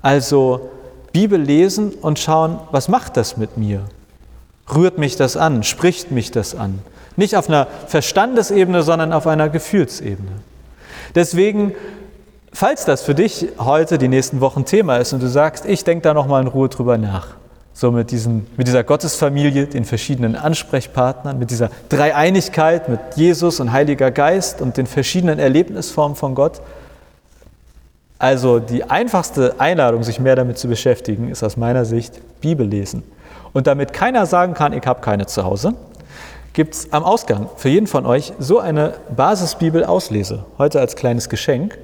Also 0.00 0.70
Bibel 1.12 1.40
lesen 1.40 1.90
und 2.00 2.18
schauen, 2.18 2.58
was 2.70 2.88
macht 2.88 3.16
das 3.16 3.36
mit 3.36 3.58
mir? 3.58 3.84
Rührt 4.74 4.98
mich 4.98 5.16
das 5.16 5.36
an? 5.36 5.62
Spricht 5.62 6.10
mich 6.10 6.30
das 6.30 6.54
an? 6.54 6.78
Nicht 7.16 7.36
auf 7.36 7.48
einer 7.48 7.66
Verstandesebene, 7.86 8.82
sondern 8.82 9.12
auf 9.12 9.26
einer 9.26 9.48
Gefühlsebene. 9.48 10.30
Deswegen, 11.14 11.74
falls 12.52 12.84
das 12.84 13.02
für 13.02 13.14
dich 13.14 13.48
heute 13.58 13.98
die 13.98 14.08
nächsten 14.08 14.40
Wochen 14.40 14.64
Thema 14.64 14.96
ist 14.96 15.12
und 15.12 15.22
du 15.22 15.28
sagst, 15.28 15.66
ich 15.66 15.84
denke 15.84 16.02
da 16.02 16.14
nochmal 16.14 16.42
in 16.42 16.48
Ruhe 16.48 16.68
drüber 16.68 16.96
nach, 16.96 17.28
so 17.74 17.90
mit, 17.90 18.10
diesen, 18.10 18.46
mit 18.56 18.66
dieser 18.66 18.84
Gottesfamilie, 18.84 19.66
den 19.66 19.84
verschiedenen 19.84 20.36
Ansprechpartnern, 20.36 21.38
mit 21.38 21.50
dieser 21.50 21.70
Dreieinigkeit, 21.88 22.88
mit 22.88 23.00
Jesus 23.16 23.60
und 23.60 23.72
Heiliger 23.72 24.10
Geist 24.10 24.60
und 24.60 24.76
den 24.76 24.86
verschiedenen 24.86 25.38
Erlebnisformen 25.38 26.16
von 26.16 26.34
Gott. 26.34 26.60
Also 28.18 28.60
die 28.60 28.84
einfachste 28.84 29.56
Einladung, 29.58 30.04
sich 30.04 30.20
mehr 30.20 30.36
damit 30.36 30.56
zu 30.56 30.68
beschäftigen, 30.68 31.28
ist 31.28 31.42
aus 31.42 31.56
meiner 31.56 31.84
Sicht 31.84 32.20
Bibel 32.40 32.66
lesen. 32.66 33.02
Und 33.52 33.66
damit 33.66 33.92
keiner 33.92 34.26
sagen 34.26 34.54
kann, 34.54 34.72
ich 34.72 34.86
habe 34.86 35.00
keine 35.00 35.26
zu 35.26 35.44
Hause, 35.44 35.74
gibt 36.52 36.74
es 36.74 36.92
am 36.92 37.04
Ausgang 37.04 37.48
für 37.56 37.68
jeden 37.68 37.86
von 37.86 38.06
euch 38.06 38.32
so 38.38 38.58
eine 38.58 38.94
Basisbibel-Auslese, 39.16 40.44
heute 40.58 40.80
als 40.80 40.96
kleines 40.96 41.28
Geschenk, 41.28 41.78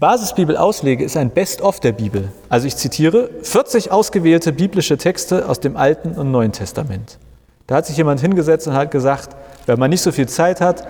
Basisbibel 0.00 0.56
auslege, 0.56 1.04
ist 1.04 1.18
ein 1.18 1.28
Best-of 1.28 1.78
der 1.78 1.92
Bibel. 1.92 2.32
Also 2.48 2.66
ich 2.66 2.74
zitiere 2.74 3.28
40 3.42 3.92
ausgewählte 3.92 4.50
biblische 4.50 4.96
Texte 4.96 5.46
aus 5.46 5.60
dem 5.60 5.76
Alten 5.76 6.12
und 6.12 6.30
Neuen 6.30 6.52
Testament. 6.52 7.18
Da 7.66 7.76
hat 7.76 7.86
sich 7.86 7.98
jemand 7.98 8.18
hingesetzt 8.20 8.66
und 8.66 8.72
hat 8.72 8.90
gesagt, 8.90 9.36
wenn 9.66 9.78
man 9.78 9.90
nicht 9.90 10.00
so 10.00 10.10
viel 10.10 10.26
Zeit 10.26 10.62
hat, 10.62 10.88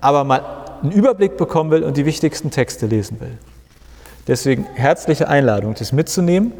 aber 0.00 0.22
mal 0.22 0.44
einen 0.80 0.92
Überblick 0.92 1.36
bekommen 1.36 1.72
will 1.72 1.82
und 1.82 1.96
die 1.96 2.06
wichtigsten 2.06 2.52
Texte 2.52 2.86
lesen 2.86 3.20
will. 3.20 3.36
Deswegen 4.28 4.64
herzliche 4.74 5.26
Einladung, 5.26 5.74
das 5.74 5.92
mitzunehmen. 5.92 6.52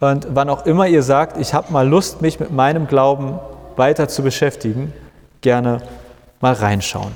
Und 0.00 0.26
wann 0.34 0.50
auch 0.50 0.66
immer 0.66 0.88
ihr 0.88 1.04
sagt, 1.04 1.36
ich 1.40 1.54
habe 1.54 1.72
mal 1.72 1.88
Lust, 1.88 2.20
mich 2.20 2.40
mit 2.40 2.50
meinem 2.50 2.88
Glauben 2.88 3.38
weiter 3.76 4.08
zu 4.08 4.22
beschäftigen, 4.22 4.92
gerne 5.44 5.80
mal 6.40 6.54
reinschauen. 6.54 7.12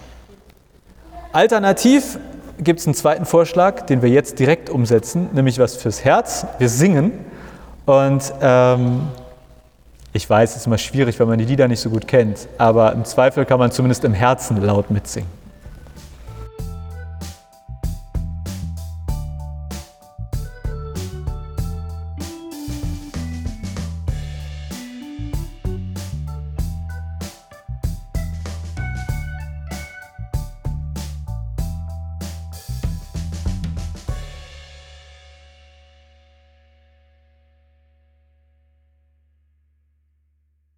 Alternativ 1.32 2.18
gibt 2.58 2.80
es 2.80 2.86
einen 2.86 2.94
zweiten 2.94 3.24
Vorschlag, 3.24 3.82
den 3.86 4.02
wir 4.02 4.10
jetzt 4.10 4.38
direkt 4.38 4.70
umsetzen, 4.70 5.30
nämlich 5.32 5.58
was 5.58 5.76
fürs 5.76 6.04
Herz. 6.04 6.46
Wir 6.58 6.68
singen 6.68 7.12
und 7.86 8.32
ähm, 8.40 9.08
ich 10.12 10.28
weiß, 10.28 10.50
es 10.50 10.56
ist 10.58 10.66
immer 10.66 10.78
schwierig, 10.78 11.18
wenn 11.18 11.28
man 11.28 11.38
die 11.38 11.44
Lieder 11.44 11.68
nicht 11.68 11.80
so 11.80 11.90
gut 11.90 12.06
kennt, 12.06 12.48
aber 12.58 12.92
im 12.92 13.04
Zweifel 13.04 13.44
kann 13.44 13.58
man 13.58 13.70
zumindest 13.70 14.04
im 14.04 14.14
Herzen 14.14 14.60
laut 14.62 14.90
mitsingen. 14.90 15.37